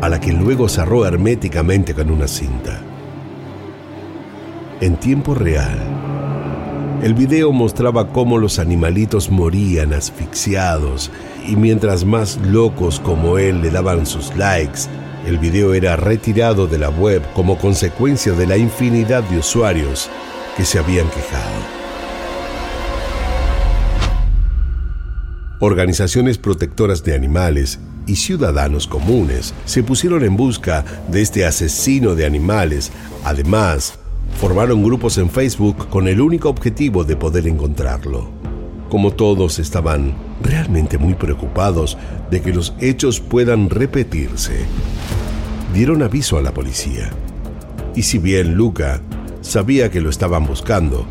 a 0.00 0.08
la 0.08 0.18
que 0.18 0.32
luego 0.32 0.66
cerró 0.66 1.04
herméticamente 1.04 1.92
con 1.92 2.10
una 2.10 2.26
cinta. 2.26 2.80
En 4.80 4.96
tiempo 4.96 5.34
real, 5.34 5.78
el 7.02 7.14
video 7.14 7.50
mostraba 7.52 8.12
cómo 8.12 8.36
los 8.36 8.58
animalitos 8.58 9.30
morían 9.30 9.94
asfixiados 9.94 11.10
y 11.46 11.56
mientras 11.56 12.04
más 12.04 12.38
locos 12.38 13.00
como 13.00 13.38
él 13.38 13.62
le 13.62 13.70
daban 13.70 14.04
sus 14.04 14.36
likes, 14.36 14.80
el 15.26 15.38
video 15.38 15.72
era 15.72 15.96
retirado 15.96 16.66
de 16.66 16.78
la 16.78 16.90
web 16.90 17.22
como 17.34 17.56
consecuencia 17.58 18.32
de 18.32 18.46
la 18.46 18.58
infinidad 18.58 19.22
de 19.24 19.38
usuarios 19.38 20.10
que 20.56 20.64
se 20.64 20.78
habían 20.78 21.08
quejado. 21.08 21.80
Organizaciones 25.60 26.38
protectoras 26.38 27.02
de 27.04 27.14
animales 27.14 27.78
y 28.06 28.16
ciudadanos 28.16 28.86
comunes 28.86 29.54
se 29.64 29.82
pusieron 29.82 30.24
en 30.24 30.36
busca 30.36 30.84
de 31.08 31.22
este 31.22 31.46
asesino 31.46 32.14
de 32.14 32.26
animales. 32.26 32.90
Además, 33.24 33.99
formaron 34.40 34.82
grupos 34.82 35.18
en 35.18 35.28
Facebook 35.28 35.88
con 35.90 36.08
el 36.08 36.18
único 36.18 36.48
objetivo 36.48 37.04
de 37.04 37.14
poder 37.14 37.46
encontrarlo. 37.46 38.30
Como 38.88 39.10
todos 39.10 39.58
estaban 39.58 40.14
realmente 40.42 40.96
muy 40.96 41.12
preocupados 41.12 41.98
de 42.30 42.40
que 42.40 42.54
los 42.54 42.72
hechos 42.80 43.20
puedan 43.20 43.68
repetirse, 43.68 44.64
dieron 45.74 46.02
aviso 46.02 46.38
a 46.38 46.42
la 46.42 46.54
policía. 46.54 47.10
Y 47.94 48.02
si 48.02 48.16
bien 48.16 48.54
Luca 48.54 49.02
sabía 49.42 49.90
que 49.90 50.00
lo 50.00 50.08
estaban 50.08 50.46
buscando, 50.46 51.04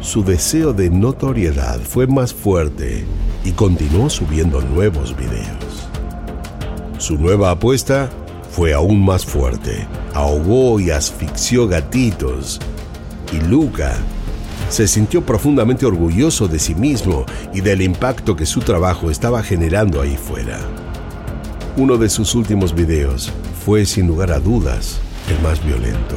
su 0.00 0.24
deseo 0.24 0.72
de 0.72 0.88
notoriedad 0.88 1.78
fue 1.80 2.06
más 2.06 2.32
fuerte 2.32 3.04
y 3.44 3.52
continuó 3.52 4.08
subiendo 4.08 4.62
nuevos 4.62 5.14
videos. 5.14 5.90
Su 6.96 7.18
nueva 7.18 7.50
apuesta 7.50 8.08
fue 8.56 8.72
aún 8.72 9.04
más 9.04 9.26
fuerte. 9.26 9.86
Ahogó 10.14 10.80
y 10.80 10.90
asfixió 10.90 11.68
gatitos. 11.68 12.58
Y 13.30 13.46
Luca 13.46 13.98
se 14.70 14.88
sintió 14.88 15.26
profundamente 15.26 15.84
orgulloso 15.84 16.48
de 16.48 16.58
sí 16.58 16.74
mismo 16.74 17.26
y 17.52 17.60
del 17.60 17.82
impacto 17.82 18.34
que 18.34 18.46
su 18.46 18.60
trabajo 18.60 19.10
estaba 19.10 19.42
generando 19.42 20.00
ahí 20.00 20.16
fuera. 20.16 20.58
Uno 21.76 21.98
de 21.98 22.08
sus 22.08 22.34
últimos 22.34 22.74
videos 22.74 23.30
fue 23.62 23.84
sin 23.84 24.06
lugar 24.06 24.32
a 24.32 24.40
dudas 24.40 25.00
el 25.28 25.38
más 25.42 25.62
violento. 25.62 26.16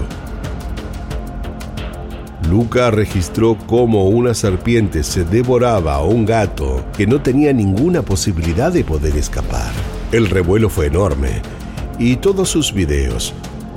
Luca 2.49 2.89
registró 2.89 3.57
cómo 3.67 4.07
una 4.07 4.33
serpiente 4.33 5.03
se 5.03 5.25
devoraba 5.25 5.95
a 5.95 6.03
un 6.03 6.25
gato 6.25 6.85
que 6.95 7.05
no 7.05 7.21
tenía 7.21 7.51
ninguna 7.51 8.01
posibilidad 8.01 8.71
de 8.71 8.85
poder 8.85 9.17
escapar. 9.17 9.73
El 10.13 10.29
revuelo 10.29 10.69
fue 10.69 10.87
enorme 10.87 11.41
y 11.99 12.15
todos 12.15 12.49
sus 12.49 12.73
videos 12.73 13.33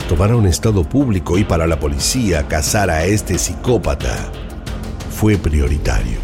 tomaron 0.08 0.46
estado 0.46 0.85
público 0.85 1.37
y 1.37 1.44
para 1.44 1.66
la 1.66 1.78
policía 1.78 2.46
cazar 2.46 2.88
a 2.88 3.04
este 3.04 3.37
psicópata 3.37 4.30
fue 5.11 5.37
prioritario. 5.37 6.18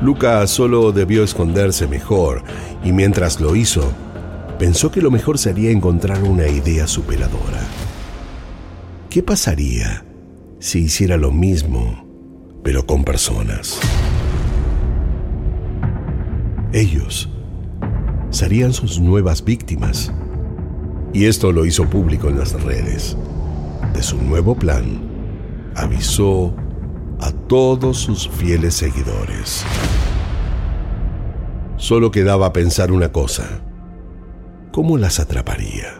Luca 0.00 0.46
solo 0.46 0.92
debió 0.92 1.24
esconderse 1.24 1.86
mejor 1.86 2.42
y 2.84 2.92
mientras 2.92 3.40
lo 3.40 3.56
hizo, 3.56 3.92
pensó 4.58 4.90
que 4.90 5.02
lo 5.02 5.10
mejor 5.10 5.36
sería 5.36 5.70
encontrar 5.70 6.22
una 6.22 6.46
idea 6.46 6.86
superadora. 6.86 7.60
¿Qué 9.10 9.22
pasaría 9.22 10.04
si 10.60 10.84
hiciera 10.84 11.16
lo 11.16 11.32
mismo, 11.32 12.06
pero 12.62 12.86
con 12.86 13.04
personas? 13.04 13.78
Ellos 16.72 17.28
serían 18.30 18.72
sus 18.72 18.98
nuevas 18.98 19.44
víctimas. 19.44 20.12
Y 21.12 21.26
esto 21.26 21.52
lo 21.52 21.66
hizo 21.66 21.88
público 21.88 22.28
en 22.28 22.38
las 22.38 22.52
redes. 22.62 23.16
De 23.92 24.02
su 24.02 24.16
nuevo 24.16 24.54
plan, 24.54 25.00
avisó 25.74 26.54
a 27.20 27.32
todos 27.32 27.98
sus 27.98 28.28
fieles 28.28 28.74
seguidores. 28.74 29.64
Solo 31.76 32.10
quedaba 32.10 32.52
pensar 32.52 32.92
una 32.92 33.10
cosa. 33.10 33.62
¿Cómo 34.72 34.96
las 34.98 35.18
atraparía? 35.18 35.99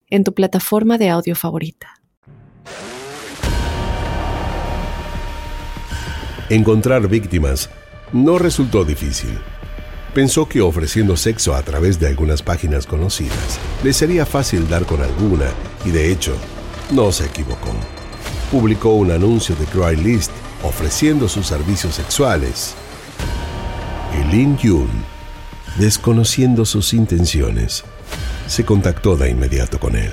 en 0.11 0.23
tu 0.23 0.33
plataforma 0.33 0.99
de 0.99 1.09
audio 1.09 1.35
favorita. 1.35 2.01
Encontrar 6.49 7.07
víctimas 7.07 7.69
no 8.11 8.37
resultó 8.37 8.83
difícil. 8.83 9.39
Pensó 10.13 10.49
que 10.49 10.59
ofreciendo 10.59 11.15
sexo 11.15 11.55
a 11.55 11.61
través 11.63 11.97
de 11.97 12.07
algunas 12.07 12.43
páginas 12.43 12.85
conocidas 12.85 13.57
le 13.83 13.93
sería 13.93 14.25
fácil 14.25 14.67
dar 14.67 14.85
con 14.85 15.01
alguna 15.01 15.45
y 15.85 15.91
de 15.91 16.11
hecho 16.11 16.35
no 16.91 17.13
se 17.13 17.25
equivocó. 17.25 17.71
Publicó 18.51 18.95
un 18.95 19.11
anuncio 19.11 19.55
de 19.55 19.65
Craigslist 19.65 20.31
ofreciendo 20.63 21.29
sus 21.29 21.47
servicios 21.47 21.95
sexuales. 21.95 22.75
Y 24.19 24.35
Lin 24.35 24.57
Yun, 24.57 24.89
desconociendo 25.77 26.65
sus 26.65 26.93
intenciones, 26.93 27.85
se 28.51 28.65
contactó 28.65 29.15
de 29.15 29.29
inmediato 29.29 29.79
con 29.79 29.95
él. 29.95 30.11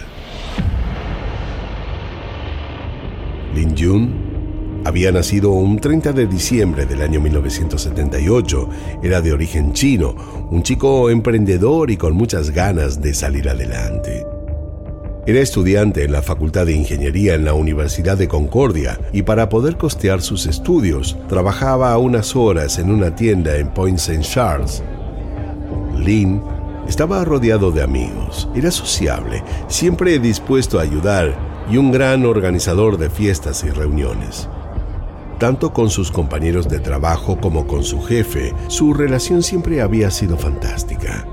Lin 3.53 3.75
Jun 3.77 4.83
había 4.85 5.11
nacido 5.11 5.51
un 5.51 5.81
30 5.81 6.13
de 6.13 6.29
diciembre 6.29 6.87
del 6.87 7.03
año 7.03 7.21
1978, 7.21 8.69
era 9.03 9.21
de 9.21 9.33
origen 9.33 9.73
chino, 9.73 10.15
un 10.53 10.63
chico 10.63 11.11
emprendedor 11.11 11.91
y 11.91 11.97
con 11.97 12.15
muchas 12.15 12.51
ganas 12.51 13.03
de 13.03 13.13
salir 13.13 13.49
adelante. 13.49 14.25
Era 15.27 15.41
estudiante 15.41 16.05
en 16.05 16.13
la 16.13 16.23
Facultad 16.23 16.67
de 16.67 16.75
Ingeniería 16.75 17.35
en 17.35 17.45
la 17.45 17.55
Universidad 17.55 18.17
de 18.17 18.29
Concordia 18.29 19.01
y 19.13 19.23
para 19.23 19.49
poder 19.49 19.77
costear 19.77 20.23
sus 20.23 20.47
estudios 20.47 21.19
trabajaba 21.29 21.99
unas 21.99 22.37
horas 22.37 22.79
en 22.79 22.93
una 22.93 23.17
tienda 23.17 23.57
en 23.57 23.75
Point 23.75 23.99
St. 23.99 24.23
Charles. 24.23 24.81
Lin 25.99 26.41
estaba 26.89 27.25
rodeado 27.25 27.71
de 27.71 27.83
amigos, 27.83 28.49
era 28.55 28.71
sociable, 28.71 29.45
siempre 29.69 30.19
dispuesto 30.19 30.79
a 30.79 30.83
ayudar 30.83 31.37
y 31.71 31.77
un 31.77 31.93
gran 31.93 32.25
organizador 32.25 32.97
de 32.97 33.11
fiestas 33.11 33.63
y 33.63 33.71
reuniones. 33.71 34.49
Tanto 35.39 35.73
con 35.73 35.91
sus 35.91 36.11
compañeros 36.11 36.69
de 36.69 36.81
trabajo 36.81 37.39
como 37.41 37.67
con 37.67 37.85
su 37.85 38.03
jefe, 38.03 38.55
su 38.67 38.95
relación 38.95 39.43
siempre 39.43 39.83
había 39.83 40.11
sido 40.11 40.37
fantástica. 40.37 41.27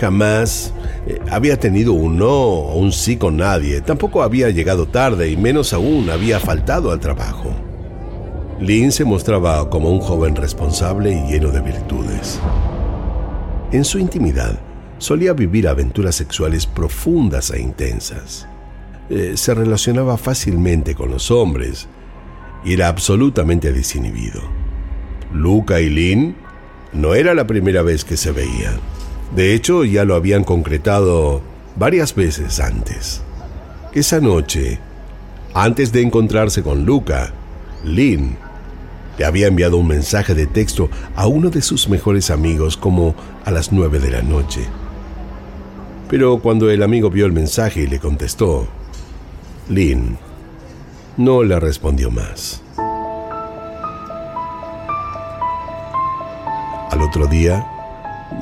Jamás 0.00 0.72
eh, 1.06 1.20
había 1.30 1.58
tenido 1.58 1.92
un 1.92 2.16
no 2.16 2.30
o 2.30 2.76
un 2.76 2.92
sí 2.92 3.16
con 3.16 3.36
nadie, 3.36 3.80
tampoco 3.80 4.22
había 4.22 4.50
llegado 4.50 4.86
tarde 4.86 5.30
y 5.30 5.36
menos 5.36 5.72
aún 5.72 6.08
había 6.08 6.38
faltado 6.38 6.92
al 6.92 7.00
trabajo. 7.00 7.50
Lynn 8.60 8.92
se 8.92 9.04
mostraba 9.04 9.68
como 9.68 9.90
un 9.90 10.00
joven 10.00 10.36
responsable 10.36 11.12
y 11.12 11.32
lleno 11.32 11.50
de 11.50 11.60
virtudes. 11.60 12.40
En 13.72 13.84
su 13.84 13.98
intimidad, 13.98 14.58
solía 14.98 15.32
vivir 15.32 15.68
aventuras 15.68 16.16
sexuales 16.16 16.66
profundas 16.66 17.50
e 17.50 17.60
intensas. 17.60 18.46
Eh, 19.08 19.32
se 19.36 19.54
relacionaba 19.54 20.16
fácilmente 20.16 20.94
con 20.94 21.10
los 21.10 21.30
hombres 21.30 21.88
y 22.64 22.74
era 22.74 22.88
absolutamente 22.88 23.72
desinhibido. 23.72 24.40
Luca 25.32 25.80
y 25.80 25.88
Lynn 25.88 26.36
no 26.92 27.14
era 27.14 27.34
la 27.34 27.46
primera 27.46 27.82
vez 27.82 28.04
que 28.04 28.16
se 28.16 28.32
veían. 28.32 28.78
De 29.34 29.54
hecho, 29.54 29.84
ya 29.84 30.04
lo 30.04 30.16
habían 30.16 30.42
concretado 30.42 31.40
varias 31.76 32.14
veces 32.14 32.58
antes. 32.58 33.22
Esa 33.92 34.20
noche, 34.20 34.80
antes 35.54 35.92
de 35.92 36.02
encontrarse 36.02 36.62
con 36.62 36.84
Luca, 36.84 37.32
Lynn 37.84 38.36
le 39.20 39.26
había 39.26 39.48
enviado 39.48 39.76
un 39.76 39.86
mensaje 39.86 40.34
de 40.34 40.46
texto 40.46 40.88
a 41.14 41.26
uno 41.26 41.50
de 41.50 41.60
sus 41.60 41.90
mejores 41.90 42.30
amigos 42.30 42.78
como 42.78 43.14
a 43.44 43.50
las 43.50 43.70
nueve 43.70 43.98
de 43.98 44.10
la 44.10 44.22
noche. 44.22 44.66
Pero 46.08 46.38
cuando 46.38 46.70
el 46.70 46.82
amigo 46.82 47.10
vio 47.10 47.26
el 47.26 47.32
mensaje 47.32 47.82
y 47.82 47.86
le 47.86 47.98
contestó, 47.98 48.66
Lynn 49.68 50.16
no 51.18 51.42
le 51.42 51.60
respondió 51.60 52.10
más. 52.10 52.62
Al 56.90 57.02
otro 57.02 57.26
día, 57.26 57.66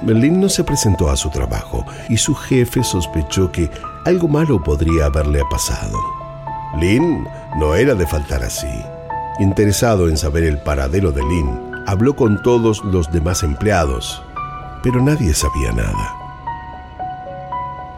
Lynn 0.07 0.41
no 0.41 0.49
se 0.49 0.63
presentó 0.63 1.11
a 1.11 1.17
su 1.17 1.29
trabajo 1.29 1.85
y 2.09 2.19
su 2.19 2.37
jefe 2.37 2.85
sospechó 2.85 3.51
que 3.51 3.69
algo 4.05 4.29
malo 4.29 4.63
podría 4.63 5.07
haberle 5.07 5.43
pasado. 5.51 5.99
Lynn 6.79 7.27
no 7.57 7.75
era 7.75 7.97
de 7.97 8.07
faltar 8.07 8.45
así. 8.45 8.69
Interesado 9.41 10.09
en 10.09 10.17
saber 10.17 10.43
el 10.43 10.59
paradero 10.59 11.13
de 11.13 11.23
Lynn, 11.23 11.85
habló 11.87 12.17
con 12.17 12.43
todos 12.43 12.83
los 12.85 13.13
demás 13.13 13.45
empleados, 13.45 14.21
pero 14.83 15.01
nadie 15.01 15.33
sabía 15.33 15.71
nada. 15.71 16.13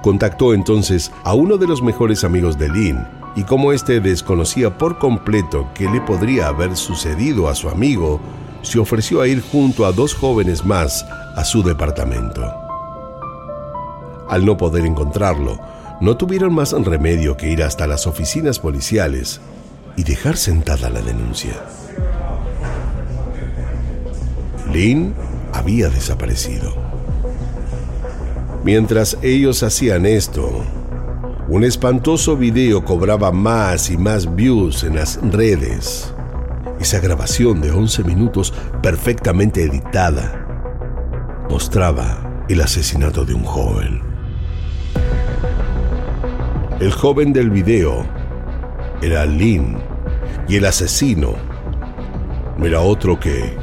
Contactó 0.03 0.53
entonces 0.53 1.11
a 1.24 1.33
uno 1.33 1.57
de 1.57 1.66
los 1.66 1.81
mejores 1.83 2.24
amigos 2.24 2.59
de 2.59 2.68
Lynn 2.68 3.09
y 3.37 3.44
como 3.44 3.72
éste 3.72 4.00
desconocía 4.00 4.76
por 4.76 4.98
completo 4.98 5.66
qué 5.72 5.88
le 5.88 6.03
podría 6.03 6.48
haber 6.48 6.76
sucedido 6.76 7.48
a 7.48 7.55
su 7.55 7.70
amigo, 7.70 8.20
se 8.61 8.79
ofreció 8.79 9.22
a 9.22 9.26
ir 9.26 9.40
junto 9.40 9.87
a 9.87 9.92
dos 9.92 10.14
jóvenes 10.14 10.66
más 10.66 11.07
a 11.37 11.44
su 11.44 11.62
departamento. 11.62 12.42
Al 14.29 14.44
no 14.44 14.59
poder 14.59 14.85
encontrarlo, 14.85 15.59
no 16.03 16.18
tuvieron 16.18 16.55
más 16.55 16.72
remedio 16.72 17.38
que 17.38 17.48
ir 17.48 17.62
hasta 17.62 17.87
las 17.87 18.07
oficinas 18.07 18.59
policiales 18.59 19.40
y 20.01 20.03
dejar 20.03 20.39
sentada 20.39 20.89
la 20.89 21.03
denuncia. 21.03 21.53
Lynn 24.73 25.15
había 25.53 25.91
desaparecido. 25.91 26.73
Mientras 28.65 29.19
ellos 29.21 29.63
hacían 29.63 30.07
esto, 30.07 30.65
un 31.49 31.65
espantoso 31.65 32.35
video 32.35 32.83
cobraba 32.83 33.31
más 33.31 33.91
y 33.91 33.99
más 33.99 34.35
views 34.35 34.85
en 34.85 34.97
las 34.97 35.21
redes. 35.21 36.15
Esa 36.81 36.99
grabación 37.01 37.61
de 37.61 37.71
11 37.71 38.03
minutos 38.05 38.55
perfectamente 38.83 39.63
editada 39.65 41.45
mostraba 41.51 42.47
el 42.49 42.63
asesinato 42.63 43.27
de 43.27 43.35
un 43.35 43.45
joven. 43.45 44.01
El 46.81 46.91
joven 46.91 47.35
del 47.35 47.51
video 47.51 48.07
era 49.03 49.27
Lynn 49.27 49.89
y 50.51 50.57
el 50.57 50.65
asesino 50.65 51.37
no 52.59 52.67
era 52.67 52.81
otro 52.81 53.21
que 53.21 53.57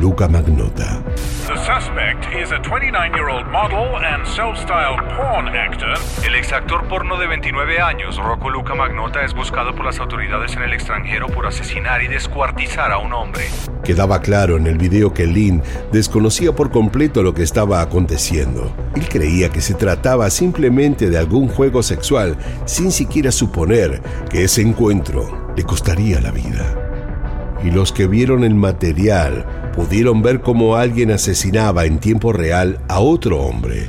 Luca 0.00 0.26
Magnota. 0.26 1.02
The 1.46 1.56
suspect 1.58 2.24
is 2.34 2.50
a 2.50 2.58
29-year-old 2.62 3.46
model 3.48 3.96
and 3.96 4.26
self-styled 4.26 5.00
porn 5.16 5.48
actor. 5.48 5.98
El 6.24 6.34
exactor 6.36 6.88
porno 6.88 7.18
de 7.18 7.26
29 7.26 7.80
años, 7.80 8.16
Rocco 8.16 8.48
Luca 8.48 8.74
Magnota, 8.74 9.22
es 9.22 9.34
buscado 9.34 9.74
por 9.74 9.84
las 9.84 10.00
autoridades 10.00 10.56
en 10.56 10.62
el 10.62 10.72
extranjero 10.72 11.26
por 11.26 11.46
asesinar 11.46 12.02
y 12.02 12.08
descuartizar 12.08 12.90
a 12.90 12.96
un 12.96 13.12
hombre. 13.12 13.44
Quedaba 13.84 14.22
claro 14.22 14.56
en 14.56 14.66
el 14.66 14.78
video 14.78 15.12
que 15.12 15.26
Lynn 15.26 15.62
desconocía 15.92 16.52
por 16.52 16.70
completo 16.70 17.22
lo 17.22 17.34
que 17.34 17.42
estaba 17.42 17.82
aconteciendo. 17.82 18.74
Él 18.94 19.06
creía 19.10 19.50
que 19.50 19.60
se 19.60 19.74
trataba 19.74 20.30
simplemente 20.30 21.10
de 21.10 21.18
algún 21.18 21.48
juego 21.48 21.82
sexual, 21.82 22.38
sin 22.64 22.92
siquiera 22.92 23.30
suponer 23.30 24.00
que 24.30 24.44
ese 24.44 24.62
encuentro 24.62 25.39
le 25.56 25.64
costaría 25.64 26.20
la 26.20 26.30
vida. 26.30 26.74
Y 27.64 27.70
los 27.70 27.92
que 27.92 28.06
vieron 28.06 28.44
el 28.44 28.54
material 28.54 29.44
pudieron 29.74 30.22
ver 30.22 30.40
cómo 30.40 30.76
alguien 30.76 31.10
asesinaba 31.10 31.84
en 31.84 31.98
tiempo 31.98 32.32
real 32.32 32.80
a 32.88 33.00
otro 33.00 33.40
hombre. 33.40 33.88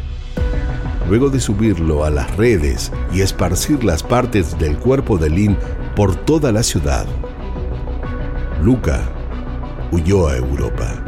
Luego 1.09 1.29
de 1.29 1.39
subirlo 1.39 2.05
a 2.05 2.09
las 2.09 2.35
redes 2.37 2.91
y 3.13 3.21
esparcir 3.21 3.83
las 3.83 4.03
partes 4.03 4.57
del 4.59 4.77
cuerpo 4.77 5.17
de 5.17 5.29
Lynn 5.29 5.57
por 5.95 6.15
toda 6.15 6.51
la 6.51 6.63
ciudad, 6.63 7.05
Luca 8.61 9.01
huyó 9.91 10.27
a 10.27 10.37
Europa. 10.37 11.03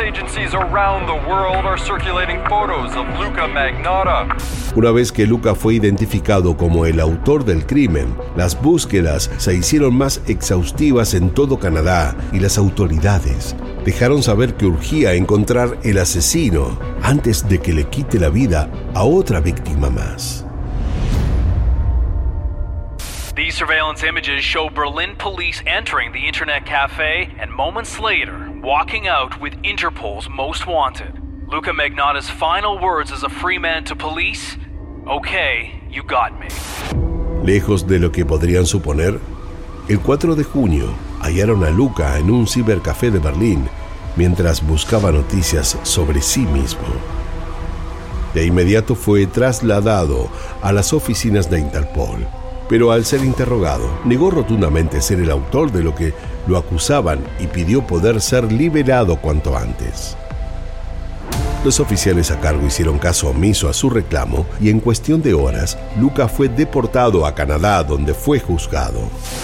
Agencies 0.00 0.54
around 0.54 1.06
the 1.06 1.28
world 1.28 1.64
are 1.64 1.78
circulating 1.78 2.38
photos 2.48 2.94
of 2.96 3.06
Luca 3.18 3.46
Magnota. 3.46 4.28
Una 4.74 4.90
vez 4.90 5.10
que 5.10 5.26
Luca 5.26 5.54
fue 5.54 5.74
identificado 5.74 6.56
como 6.56 6.86
el 6.86 7.00
autor 7.00 7.44
del 7.44 7.66
crimen, 7.66 8.14
las 8.36 8.60
búsquedas 8.60 9.30
se 9.38 9.54
hicieron 9.54 9.96
más 9.96 10.20
exhaustivas 10.28 11.14
en 11.14 11.30
todo 11.30 11.58
Canadá 11.58 12.14
y 12.32 12.40
las 12.40 12.58
autoridades 12.58 13.56
dejaron 13.84 14.22
saber 14.22 14.54
que 14.54 14.66
urgía 14.66 15.14
encontrar 15.14 15.78
el 15.84 15.98
asesino 15.98 16.78
antes 17.02 17.48
de 17.48 17.60
que 17.60 17.72
le 17.72 17.84
quite 17.84 18.18
la 18.18 18.28
vida 18.28 18.68
a 18.94 19.04
otra 19.04 19.40
víctima 19.40 19.90
más. 19.90 20.44
These 23.34 23.54
surveillance 23.54 24.02
images 24.02 24.42
show 24.42 24.70
Berlin 24.70 25.14
police 25.16 25.62
entering 25.66 26.10
the 26.12 26.26
internet 26.26 26.64
cafe 26.64 27.28
and 27.38 27.50
moments 27.50 28.00
later 28.00 28.45
walking 28.62 29.08
out 29.08 29.40
with 29.40 29.54
Interpol's 29.62 30.28
most 30.28 30.66
wanted. 30.66 31.12
Luca 31.48 31.72
Magnotta's 31.72 32.28
final 32.28 32.78
words 32.78 33.12
as 33.12 33.22
a 33.22 33.28
free 33.28 33.58
man 33.58 33.84
to 33.84 33.94
police 33.94 34.56
Okay, 35.08 35.70
you 35.88 36.02
got 36.02 36.32
me. 36.40 36.48
Lejos 37.44 37.86
de 37.86 38.00
lo 38.00 38.10
que 38.10 38.26
podrían 38.26 38.66
suponer, 38.66 39.20
el 39.88 40.00
4 40.00 40.34
de 40.34 40.42
junio 40.42 40.88
hallaron 41.20 41.62
a 41.62 41.70
Luca 41.70 42.18
en 42.18 42.28
un 42.28 42.48
cibercafé 42.48 43.12
de 43.12 43.20
Berlín 43.20 43.68
mientras 44.16 44.66
buscaba 44.66 45.12
noticias 45.12 45.78
sobre 45.84 46.20
sí 46.22 46.40
mismo. 46.40 46.88
De 48.34 48.46
inmediato 48.46 48.96
fue 48.96 49.28
trasladado 49.28 50.28
a 50.60 50.72
las 50.72 50.92
oficinas 50.92 51.48
de 51.48 51.60
Interpol, 51.60 52.26
pero 52.68 52.92
al 52.92 53.04
ser 53.04 53.24
interrogado 53.24 53.88
negó 54.04 54.30
rotundamente 54.30 55.00
ser 55.00 55.20
el 55.20 55.30
autor 55.30 55.72
de 55.72 55.82
lo 55.82 55.94
que 55.94 56.14
lo 56.46 56.56
acusaban 56.56 57.24
y 57.38 57.46
pidió 57.46 57.86
poder 57.86 58.20
ser 58.20 58.50
liberado 58.52 59.16
cuanto 59.16 59.56
antes. 59.56 60.16
Los 61.64 61.80
oficiales 61.80 62.30
a 62.30 62.38
cargo 62.38 62.64
hicieron 62.64 62.98
caso 62.98 63.28
omiso 63.30 63.68
a 63.68 63.72
su 63.72 63.90
reclamo 63.90 64.46
y 64.60 64.70
en 64.70 64.78
cuestión 64.78 65.20
de 65.20 65.34
horas, 65.34 65.76
Luca 65.98 66.28
fue 66.28 66.48
deportado 66.48 67.26
a 67.26 67.34
Canadá 67.34 67.82
donde 67.82 68.14
fue 68.14 68.38
juzgado. 68.38 69.00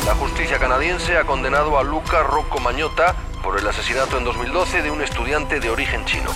La 0.06 0.14
justicia 0.14 0.56
canadiense 0.58 1.16
ha 1.16 1.24
condenado 1.24 1.78
a 1.78 1.82
Luca 1.82 2.22
Rocco 2.22 2.60
Mañota 2.60 3.16
por 3.42 3.58
el 3.58 3.66
asesinato 3.66 4.18
en 4.18 4.24
2012 4.24 4.82
de 4.82 4.90
un 4.92 5.02
estudiante 5.02 5.58
de 5.58 5.68
origen 5.70 6.04
chino. 6.04 6.30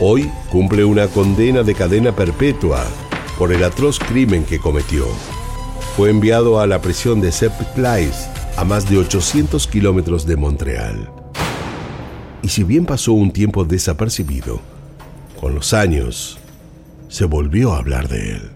Hoy 0.00 0.28
cumple 0.50 0.84
una 0.84 1.06
condena 1.06 1.62
de 1.62 1.76
cadena 1.76 2.10
perpetua 2.10 2.84
por 3.38 3.52
el 3.52 3.62
atroz 3.62 4.00
crimen 4.00 4.44
que 4.44 4.58
cometió. 4.58 5.06
Fue 5.96 6.08
enviado 6.10 6.60
a 6.60 6.66
la 6.66 6.80
prisión 6.80 7.20
de 7.20 7.32
Sepp 7.32 7.60
Place, 7.74 8.28
a 8.56 8.64
más 8.64 8.88
de 8.88 8.98
800 8.98 9.66
kilómetros 9.66 10.24
de 10.24 10.36
Montreal. 10.36 11.10
Y 12.42 12.48
si 12.48 12.62
bien 12.64 12.86
pasó 12.86 13.12
un 13.12 13.32
tiempo 13.32 13.64
desapercibido, 13.64 14.60
con 15.40 15.54
los 15.54 15.74
años 15.74 16.38
se 17.08 17.24
volvió 17.24 17.72
a 17.72 17.78
hablar 17.78 18.08
de 18.08 18.32
él. 18.36 18.50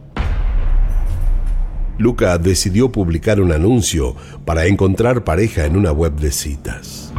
Luca 1.99 2.38
decidió 2.38 2.90
publicar 2.90 3.40
un 3.40 3.53
anuncio 3.53 4.16
para 4.44 4.66
encontrar 4.66 5.25
pareja 5.25 5.64
en 5.64 5.77
una 5.77 5.92
web 5.92 6.14
de 6.14 6.31
citas. 6.31 7.12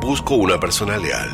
Busco 0.00 0.36
una 0.36 0.60
persona 0.60 0.96
leal, 0.96 1.28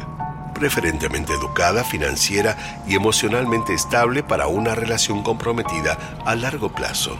preferentemente 0.61 1.33
educada, 1.33 1.83
financiera 1.85 2.85
y 2.87 2.95
emocionalmente 2.95 3.73
estable 3.73 4.23
para 4.23 4.47
una 4.47 4.75
relación 4.75 5.23
comprometida 5.23 6.21
a 6.27 6.35
largo 6.35 6.69
plazo. 6.75 7.19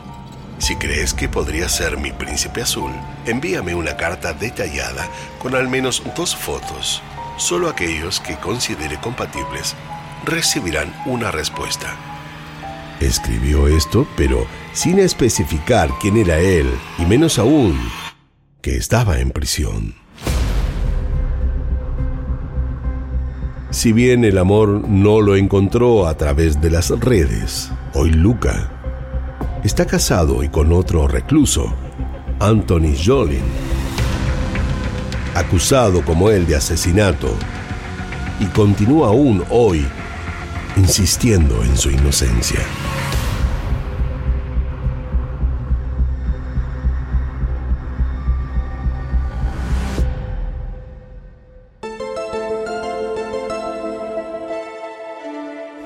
Si 0.59 0.77
crees 0.77 1.15
que 1.15 1.27
podría 1.27 1.71
ser 1.71 1.97
mi 1.97 2.13
príncipe 2.13 2.61
azul, 2.61 2.93
envíame 3.25 3.75
una 3.75 3.97
carta 3.97 4.35
detallada 4.35 5.09
con 5.39 5.55
al 5.55 5.69
menos 5.69 6.03
dos 6.15 6.37
fotos. 6.37 7.03
Solo 7.39 7.71
aquellos 7.71 8.21
que 8.21 8.37
considere 8.37 9.01
compatibles 9.01 9.75
recibirán 10.27 10.95
una 11.07 11.31
respuesta. 11.31 11.97
Escribió 13.01 13.69
esto, 13.69 14.07
pero 14.19 14.47
sin 14.75 14.99
especificar 14.99 15.89
quién 15.99 16.19
era 16.19 16.39
él, 16.39 16.71
y 16.99 17.07
menos 17.07 17.39
aún 17.39 17.81
que 18.61 18.77
estaba 18.77 19.19
en 19.19 19.31
prisión. 19.31 20.00
Si 23.71 23.93
bien 23.93 24.25
el 24.25 24.39
amor 24.39 24.89
no 24.89 25.21
lo 25.21 25.37
encontró 25.37 26.09
a 26.09 26.17
través 26.17 26.61
de 26.61 26.71
las 26.71 26.91
redes, 26.91 27.71
hoy 27.95 28.11
Luca 28.11 28.69
está 29.63 29.87
casado 29.87 30.43
y 30.43 30.49
con 30.49 30.73
otro 30.73 31.07
recluso, 31.07 31.73
Anthony 32.41 32.97
Jolin. 33.03 33.45
acusado 35.37 36.05
como 36.05 36.31
él 36.31 36.49
de 36.49 36.57
asesinato, 36.57 37.29
y 38.41 38.47
continúa 38.47 39.09
aún 39.09 39.45
hoy 39.51 39.87
insistiendo 40.77 41.63
en 41.63 41.77
su 41.77 41.91
inocencia. 41.93 42.61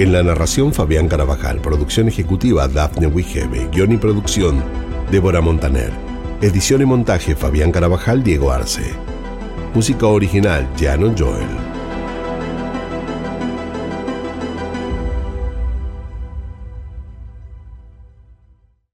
En 0.00 0.14
la 0.14 0.22
narración 0.22 0.72
Fabián 0.72 1.08
Carabajal, 1.08 1.60
producción 1.60 2.08
ejecutiva 2.08 2.66
Daphne 2.68 3.06
Wigebe, 3.06 3.68
guion 3.70 3.92
y 3.92 3.98
producción 3.98 4.64
Débora 5.10 5.42
Montaner, 5.42 5.92
edición 6.40 6.80
y 6.80 6.86
montaje 6.86 7.36
Fabián 7.36 7.70
Carabajal, 7.70 8.24
Diego 8.24 8.50
Arce, 8.50 8.94
música 9.74 10.06
original 10.06 10.66
Jano 10.80 11.14
Joel. 11.14 11.46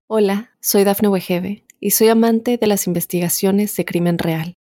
Hola, 0.08 0.50
soy 0.60 0.82
Dafne 0.82 1.06
Wegebe 1.06 1.62
y 1.78 1.92
soy 1.92 2.08
amante 2.08 2.58
de 2.58 2.66
las 2.66 2.88
investigaciones 2.88 3.76
de 3.76 3.84
crimen 3.84 4.18
real. 4.18 4.56